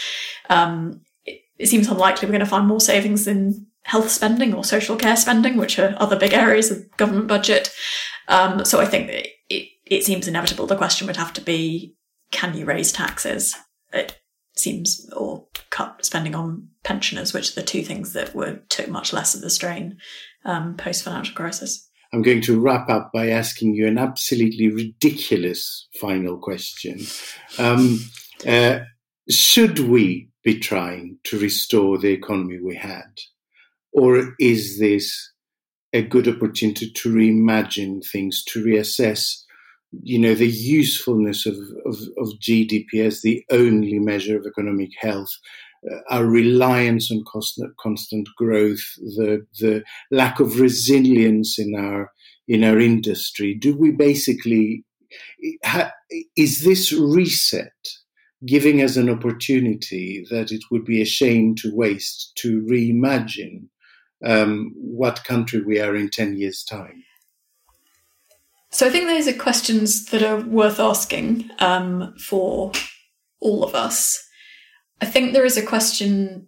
Um, 0.50 1.02
it, 1.26 1.42
it 1.60 1.68
seems 1.68 1.88
unlikely 1.88 2.28
we're 2.28 2.34
going 2.34 2.40
to 2.40 2.46
find 2.46 2.68
more 2.68 2.82
savings 2.82 3.28
in 3.28 3.68
health 3.84 4.10
spending 4.10 4.54
or 4.54 4.64
social 4.64 4.96
care 4.96 5.16
spending, 5.16 5.58
which 5.58 5.78
are 5.80 5.96
other 5.98 6.18
big 6.18 6.34
areas 6.34 6.72
of 6.72 6.90
government 6.98 7.28
budget. 7.28 7.74
Um, 8.28 8.66
so 8.66 8.80
I 8.80 8.86
think 8.86 9.10
it, 9.10 9.68
it 9.86 10.04
seems 10.04 10.28
inevitable. 10.28 10.68
The 10.68 10.76
question 10.76 11.08
would 11.08 11.18
have 11.18 11.34
to 11.34 11.42
be, 11.42 11.96
can 12.32 12.56
you 12.56 12.66
raise 12.66 12.92
taxes? 12.92 13.56
It 13.92 14.20
seems, 14.56 15.10
or 15.16 15.48
cut 15.70 16.06
spending 16.06 16.36
on 16.36 16.70
pensioners, 16.84 17.34
which 17.34 17.52
are 17.52 17.62
the 17.62 17.68
two 17.68 17.84
things 17.84 18.14
that 18.14 18.34
were 18.34 18.62
took 18.70 18.88
much 18.88 19.14
less 19.14 19.36
of 19.36 19.42
the 19.42 19.50
strain 19.50 19.98
um, 20.46 20.76
post 20.76 21.04
financial 21.04 21.36
crisis. 21.36 21.90
I'm 22.14 22.22
going 22.22 22.42
to 22.42 22.60
wrap 22.60 22.90
up 22.90 23.12
by 23.12 23.30
asking 23.30 23.74
you 23.74 23.88
an 23.88 23.98
absolutely 23.98 24.70
ridiculous 24.72 25.88
final 26.00 26.38
question. 26.38 27.00
Um, 27.58 28.00
uh, 28.48 28.80
should 29.30 29.80
we 29.80 30.30
be 30.44 30.60
trying 30.60 31.18
to 31.24 31.40
restore 31.40 31.98
the 31.98 32.12
economy 32.12 32.60
we 32.60 32.76
had? 32.76 33.10
Or 33.94 34.34
is 34.40 34.80
this 34.80 35.32
a 35.94 36.02
good 36.02 36.28
opportunity 36.28 36.92
to 36.92 37.14
reimagine 37.14 38.04
things, 38.12 38.44
to 38.46 38.64
reassess, 38.64 39.44
you 40.02 40.18
know, 40.18 40.34
the 40.34 40.48
usefulness 40.48 41.46
of, 41.46 41.56
of, 41.86 41.96
of 42.18 42.30
GDP 42.42 43.06
as 43.06 43.22
the 43.22 43.44
only 43.52 44.00
measure 44.00 44.38
of 44.38 44.46
economic 44.48 44.90
health, 45.00 45.30
uh, 45.92 45.98
our 46.10 46.26
reliance 46.26 47.12
on 47.12 47.24
constant, 47.32 47.72
constant 47.80 48.28
growth, 48.38 48.82
the, 48.98 49.46
the 49.60 49.84
lack 50.10 50.40
of 50.40 50.60
resilience 50.60 51.60
in 51.60 51.76
our, 51.76 52.12
in 52.48 52.64
our 52.64 52.80
industry? 52.80 53.54
Do 53.54 53.78
we 53.78 53.92
basically, 53.92 54.84
is 56.36 56.64
this 56.64 56.92
reset 56.92 57.72
giving 58.46 58.82
us 58.82 58.98
an 58.98 59.10
opportunity 59.10 60.26
that 60.30 60.52
it 60.52 60.64
would 60.72 60.84
be 60.84 61.02
a 61.02 61.06
shame 61.06 61.56
to 61.56 61.74
waste 61.74 62.34
to 62.36 62.62
reimagine 62.64 63.68
um, 64.24 64.74
what 64.76 65.24
country 65.24 65.62
we 65.62 65.80
are 65.80 65.96
in 65.96 66.10
10 66.10 66.38
years' 66.38 66.64
time? 66.64 67.04
So 68.72 68.88
I 68.88 68.90
think 68.90 69.08
those 69.08 69.28
are 69.28 69.34
questions 69.34 70.06
that 70.08 70.24
are 70.24 70.40
worth 70.40 70.80
asking 70.80 71.50
um, 71.60 72.16
for 72.18 72.72
all 73.40 73.64
of 73.64 73.76
us. 73.76 74.26
I 75.02 75.06
think 75.06 75.34
there 75.34 75.46
is 75.46 75.58
a 75.58 75.66
question 75.66 76.48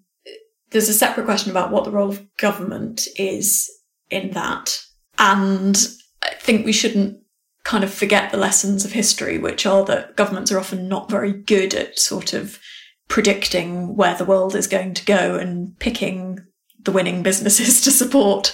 there's 0.72 0.90
a 0.90 0.94
separate 0.94 1.26
question 1.26 1.52
about 1.52 1.72
what 1.72 1.86
the 1.86 1.92
role 1.92 2.10
of 2.10 2.36
government 2.38 3.08
is 3.18 3.72
in 4.10 4.32
that. 4.32 4.82
And 5.18 5.78
I 6.22 6.34
think 6.34 6.66
we 6.66 6.74
shouldn't 6.74 7.18
kind 7.64 7.84
of 7.84 7.94
forget 7.94 8.32
the 8.32 8.38
lessons 8.38 8.84
of 8.84 8.92
history, 8.92 9.38
which 9.38 9.66
are 9.66 9.86
that 9.86 10.18
governments 10.18 10.52
are 10.52 10.60
often 10.60 10.90
not 10.90 11.10
very 11.10 11.32
good 11.32 11.74
at 11.74 11.98
sort 11.98 12.34
of 12.34 12.60
predicting 13.08 13.96
where 13.96 14.18
the 14.18 14.26
world 14.26 14.54
is 14.54 14.68
going 14.68 14.94
to 14.96 15.06
go 15.06 15.36
and 15.36 15.78
picking 15.80 16.40
the 16.86 16.92
winning 16.92 17.24
businesses 17.24 17.82
to 17.84 17.92
support. 17.92 18.54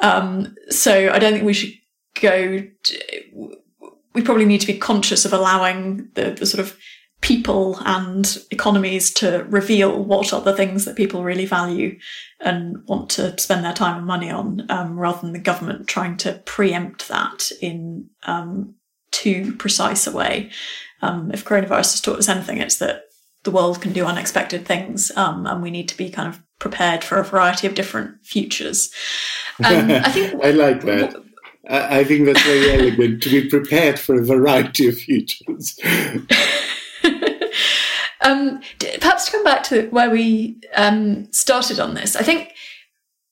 Um, 0.00 0.54
so 0.70 1.10
I 1.10 1.18
don't 1.18 1.32
think 1.32 1.44
we 1.44 1.54
should 1.54 1.74
go. 2.20 2.66
To, 2.82 3.56
we 4.14 4.22
probably 4.22 4.44
need 4.44 4.60
to 4.60 4.66
be 4.66 4.78
conscious 4.78 5.24
of 5.24 5.32
allowing 5.32 6.08
the, 6.14 6.32
the 6.32 6.46
sort 6.46 6.60
of 6.60 6.76
people 7.22 7.78
and 7.86 8.38
economies 8.50 9.12
to 9.14 9.46
reveal 9.48 10.02
what 10.02 10.32
are 10.32 10.40
the 10.40 10.54
things 10.54 10.84
that 10.84 10.96
people 10.96 11.22
really 11.22 11.46
value 11.46 11.96
and 12.40 12.76
want 12.86 13.08
to 13.08 13.38
spend 13.38 13.64
their 13.64 13.72
time 13.72 13.96
and 13.96 14.06
money 14.06 14.28
on, 14.28 14.66
um, 14.68 14.98
rather 14.98 15.20
than 15.20 15.32
the 15.32 15.38
government 15.38 15.86
trying 15.86 16.16
to 16.16 16.32
preempt 16.44 17.08
that 17.08 17.50
in 17.62 18.08
um, 18.24 18.74
too 19.12 19.54
precise 19.54 20.06
a 20.06 20.12
way. 20.12 20.50
Um, 21.00 21.30
if 21.32 21.44
coronavirus 21.44 21.92
has 21.92 22.00
taught 22.00 22.18
us 22.18 22.28
anything, 22.28 22.58
it's 22.58 22.78
that 22.78 23.04
the 23.44 23.50
world 23.50 23.80
can 23.80 23.92
do 23.92 24.04
unexpected 24.04 24.66
things, 24.66 25.10
um, 25.16 25.46
and 25.46 25.62
we 25.62 25.70
need 25.70 25.88
to 25.88 25.96
be 25.96 26.10
kind 26.10 26.28
of 26.28 26.42
prepared 26.62 27.02
for 27.02 27.18
a 27.18 27.24
variety 27.24 27.66
of 27.66 27.74
different 27.74 28.24
futures. 28.24 28.90
Um, 29.62 29.90
I 29.90 30.10
think 30.10 30.42
I 30.42 30.50
like 30.50 30.80
that. 30.86 31.14
I 31.68 32.04
think 32.04 32.24
that's 32.24 32.42
very 32.42 32.72
elegant 32.72 33.22
to 33.22 33.28
be 33.28 33.48
prepared 33.48 33.98
for 33.98 34.18
a 34.18 34.24
variety 34.24 34.88
of 34.88 34.96
futures. 34.96 35.78
um, 38.22 38.62
perhaps 38.98 39.26
to 39.26 39.30
come 39.30 39.44
back 39.44 39.62
to 39.64 39.88
where 39.90 40.08
we 40.08 40.58
um, 40.74 41.30
started 41.32 41.78
on 41.78 41.92
this, 41.92 42.16
I 42.16 42.22
think 42.22 42.54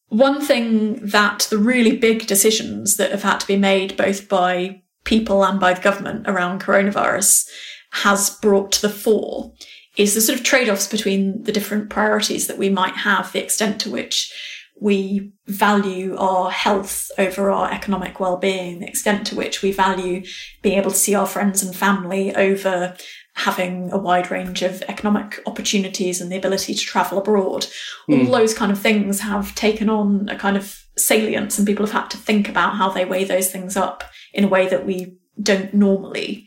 one 0.08 0.42
thing 0.42 0.96
that 1.06 1.48
the 1.50 1.58
really 1.58 1.96
big 1.96 2.26
decisions 2.26 2.98
that 2.98 3.12
have 3.12 3.22
had 3.22 3.38
to 3.38 3.46
be 3.46 3.56
made 3.56 3.96
both 3.96 4.28
by 4.28 4.82
people 5.04 5.42
and 5.42 5.58
by 5.58 5.72
the 5.72 5.80
government 5.80 6.28
around 6.28 6.60
coronavirus 6.60 7.48
has 7.92 8.28
brought 8.28 8.72
to 8.72 8.82
the 8.82 8.90
fore 8.90 9.52
is 9.96 10.14
the 10.14 10.20
sort 10.20 10.38
of 10.38 10.44
trade 10.44 10.68
offs 10.68 10.86
between 10.86 11.42
the 11.42 11.52
different 11.52 11.90
priorities 11.90 12.46
that 12.46 12.58
we 12.58 12.68
might 12.68 12.96
have, 12.96 13.32
the 13.32 13.42
extent 13.42 13.80
to 13.82 13.90
which 13.90 14.32
we 14.80 15.32
value 15.46 16.16
our 16.16 16.50
health 16.50 17.10
over 17.18 17.50
our 17.50 17.70
economic 17.70 18.18
well-being, 18.18 18.80
the 18.80 18.88
extent 18.88 19.26
to 19.26 19.36
which 19.36 19.62
we 19.62 19.72
value 19.72 20.22
being 20.62 20.78
able 20.78 20.90
to 20.90 20.96
see 20.96 21.14
our 21.14 21.26
friends 21.26 21.62
and 21.62 21.76
family 21.76 22.34
over 22.34 22.96
having 23.34 23.92
a 23.92 23.98
wide 23.98 24.30
range 24.30 24.62
of 24.62 24.82
economic 24.82 25.40
opportunities 25.46 26.20
and 26.20 26.32
the 26.32 26.36
ability 26.36 26.74
to 26.74 26.84
travel 26.84 27.18
abroad. 27.18 27.66
Mm. 28.08 28.20
All 28.20 28.24
hmm. 28.26 28.32
those 28.32 28.54
kind 28.54 28.72
of 28.72 28.78
things 28.78 29.20
have 29.20 29.54
taken 29.54 29.88
on 29.88 30.28
a 30.28 30.36
kind 30.36 30.56
of 30.56 30.82
salience 30.96 31.58
and 31.58 31.66
people 31.66 31.86
have 31.86 31.94
had 31.94 32.10
to 32.10 32.16
think 32.16 32.48
about 32.48 32.76
how 32.76 32.90
they 32.90 33.04
weigh 33.04 33.24
those 33.24 33.50
things 33.50 33.76
up 33.76 34.04
in 34.32 34.44
a 34.44 34.48
way 34.48 34.66
that 34.68 34.86
we 34.86 35.16
don't 35.40 35.72
normally. 35.72 36.46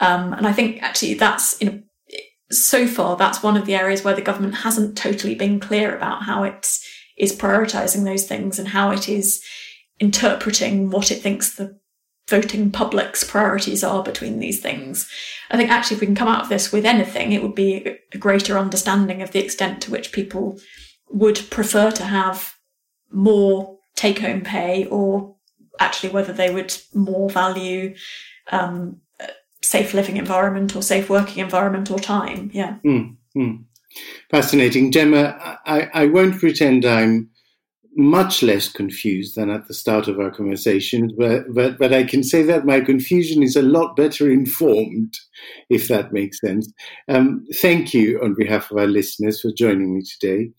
Um, 0.00 0.32
and 0.32 0.46
I 0.46 0.52
think 0.52 0.82
actually 0.82 1.14
that's 1.14 1.56
in 1.58 1.68
a, 1.68 1.82
so 2.52 2.86
far 2.86 3.16
that's 3.16 3.42
one 3.42 3.56
of 3.56 3.66
the 3.66 3.74
areas 3.74 4.04
where 4.04 4.14
the 4.14 4.22
government 4.22 4.56
hasn't 4.56 4.96
totally 4.96 5.34
been 5.34 5.58
clear 5.58 5.96
about 5.96 6.24
how 6.24 6.42
it's 6.44 6.84
prioritizing 7.18 8.04
those 8.04 8.26
things 8.26 8.58
and 8.58 8.68
how 8.68 8.90
it 8.90 9.08
is 9.08 9.42
interpreting 10.00 10.90
what 10.90 11.10
it 11.10 11.20
thinks 11.22 11.54
the 11.54 11.78
voting 12.28 12.70
public's 12.70 13.24
priorities 13.24 13.84
are 13.84 14.02
between 14.02 14.38
these 14.38 14.60
things. 14.60 15.08
I 15.50 15.56
think 15.56 15.70
actually, 15.70 15.96
if 15.96 16.00
we 16.00 16.06
can 16.06 16.14
come 16.14 16.28
out 16.28 16.42
of 16.42 16.48
this 16.48 16.72
with 16.72 16.86
anything, 16.86 17.32
it 17.32 17.42
would 17.42 17.54
be 17.54 17.98
a 18.12 18.18
greater 18.18 18.58
understanding 18.58 19.22
of 19.22 19.32
the 19.32 19.40
extent 19.40 19.82
to 19.82 19.90
which 19.90 20.12
people 20.12 20.58
would 21.10 21.50
prefer 21.50 21.90
to 21.90 22.04
have 22.04 22.54
more 23.10 23.78
take 23.96 24.20
home 24.20 24.40
pay 24.40 24.86
or 24.86 25.36
actually 25.78 26.08
whether 26.10 26.32
they 26.32 26.52
would 26.52 26.74
more 26.94 27.28
value 27.28 27.94
um, 28.50 29.00
safe 29.62 29.94
living 29.94 30.16
environment 30.16 30.74
or 30.76 30.82
safe 30.82 31.08
working 31.08 31.42
environment 31.42 31.90
or 31.90 31.98
time. 31.98 32.50
Yeah. 32.52 32.76
Mm. 32.84 33.16
Fascinating. 34.30 34.90
Gemma, 34.90 35.58
I, 35.66 35.88
I 35.92 36.06
won't 36.06 36.38
pretend 36.38 36.84
I'm 36.84 37.28
much 37.94 38.42
less 38.42 38.70
confused 38.70 39.36
than 39.36 39.50
at 39.50 39.68
the 39.68 39.74
start 39.74 40.08
of 40.08 40.18
our 40.18 40.30
conversation, 40.30 41.14
but, 41.18 41.44
but, 41.52 41.78
but 41.78 41.92
I 41.92 42.04
can 42.04 42.22
say 42.22 42.42
that 42.42 42.64
my 42.64 42.80
confusion 42.80 43.42
is 43.42 43.54
a 43.54 43.62
lot 43.62 43.96
better 43.96 44.30
informed, 44.30 45.14
if 45.68 45.88
that 45.88 46.12
makes 46.12 46.40
sense. 46.40 46.72
Um, 47.08 47.44
thank 47.56 47.92
you 47.92 48.20
on 48.22 48.34
behalf 48.34 48.70
of 48.70 48.78
our 48.78 48.86
listeners 48.86 49.40
for 49.40 49.52
joining 49.52 49.94
me 49.94 50.02
today. 50.02 50.50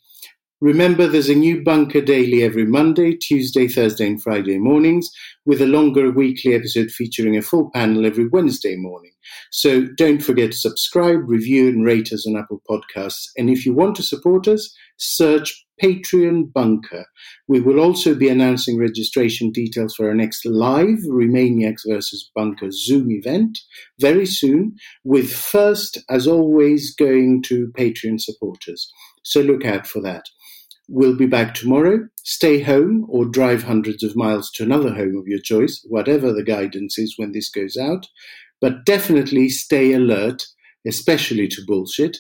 Remember, 0.64 1.08
there's 1.08 1.28
a 1.28 1.36
new 1.36 1.62
Bunker 1.62 2.00
Daily 2.00 2.42
every 2.42 2.66
Monday, 2.66 3.18
Tuesday, 3.18 3.68
Thursday, 3.68 4.08
and 4.08 4.24
Friday 4.24 4.58
mornings, 4.58 5.12
with 5.46 5.62
a 5.62 5.66
longer 5.66 6.10
weekly 6.10 6.56
episode 6.56 6.90
featuring 6.90 7.36
a 7.36 7.42
full 7.42 7.70
panel 7.72 8.06
every 8.06 8.30
Wednesday 8.30 8.78
morning. 8.78 9.12
So 9.52 9.86
don't 9.98 10.24
forget 10.24 10.54
to 10.54 10.58
subscribe, 10.58 11.28
review, 11.28 11.68
and 11.68 11.86
rate 11.86 12.14
us 12.14 12.26
on 12.26 12.38
Apple 12.38 12.62
Podcasts. 12.70 13.28
And 13.36 13.50
if 13.50 13.66
you 13.66 13.74
want 13.74 13.98
to 13.98 14.04
support 14.04 14.48
us, 14.48 14.74
search 14.96 15.66
Patreon 15.84 16.54
Bunker. 16.54 17.08
We 17.50 17.60
will 17.60 17.82
also 17.82 18.16
be 18.16 18.30
announcing 18.30 18.80
registration 18.80 19.52
details 19.52 19.96
for 19.96 20.08
our 20.08 20.16
next 20.16 20.46
live 20.46 21.00
Remainiacs 21.10 21.82
versus 21.86 22.32
Bunker 22.34 22.72
Zoom 22.72 23.12
event 23.12 23.60
very 24.00 24.26
soon, 24.26 24.78
with 25.04 25.30
first, 25.30 25.98
as 26.10 26.26
always, 26.26 26.96
going 26.96 27.44
to 27.48 27.68
Patreon 27.78 28.22
supporters. 28.22 28.90
So 29.24 29.42
look 29.42 29.66
out 29.66 29.88
for 29.88 30.02
that. 30.04 30.24
We'll 30.90 31.16
be 31.16 31.26
back 31.26 31.54
tomorrow. 31.54 32.08
Stay 32.24 32.62
home 32.62 33.06
or 33.10 33.26
drive 33.26 33.64
hundreds 33.64 34.04
of 34.04 34.16
miles 34.16 34.52
to 34.52 34.64
another 34.64 34.94
home 34.94 35.18
of 35.18 35.28
your 35.28 35.40
choice, 35.40 35.86
whatever 35.88 36.34
the 36.34 36.44
guidance 36.44 36.98
is 36.98 37.16
when 37.18 37.32
this 37.32 37.50
goes 37.50 37.78
out. 37.78 38.08
But 38.60 38.86
definitely 38.86 39.50
stay 39.50 39.94
alert, 39.94 40.46
especially 40.86 41.48
to 41.50 41.66
bullshit. 41.66 42.18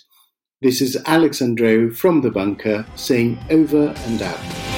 This 0.61 0.81
is 0.81 0.97
Alex 1.05 1.39
Andreou 1.39 1.95
from 1.95 2.21
the 2.21 2.31
bunker 2.31 2.85
saying 2.95 3.37
over 3.49 3.93
and 4.07 4.21
out. 4.21 4.72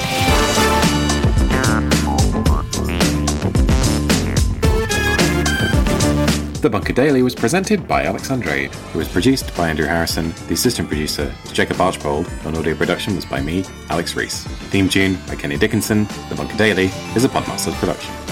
The 6.62 6.70
Bunker 6.70 6.94
Daily 6.94 7.22
was 7.22 7.34
presented 7.34 7.86
by 7.86 8.04
Alex 8.04 8.28
Andreou. 8.28 8.64
It 8.64 8.96
was 8.96 9.08
produced 9.08 9.54
by 9.56 9.68
Andrew 9.68 9.86
Harrison. 9.86 10.32
The 10.48 10.54
assistant 10.54 10.88
producer 10.88 11.32
is 11.44 11.52
Jacob 11.52 11.80
Archbold, 11.80 12.28
and 12.44 12.56
audio 12.56 12.74
production 12.74 13.14
was 13.14 13.24
by 13.24 13.40
me, 13.40 13.64
Alex 13.90 14.16
Rees. 14.16 14.44
Theme 14.70 14.88
tune 14.88 15.18
by 15.28 15.36
Kenny 15.36 15.58
Dickinson. 15.58 16.04
The 16.28 16.34
Bunker 16.36 16.56
Daily 16.56 16.86
is 17.14 17.24
a 17.24 17.28
Podmasters 17.28 17.74
production. 17.74 18.25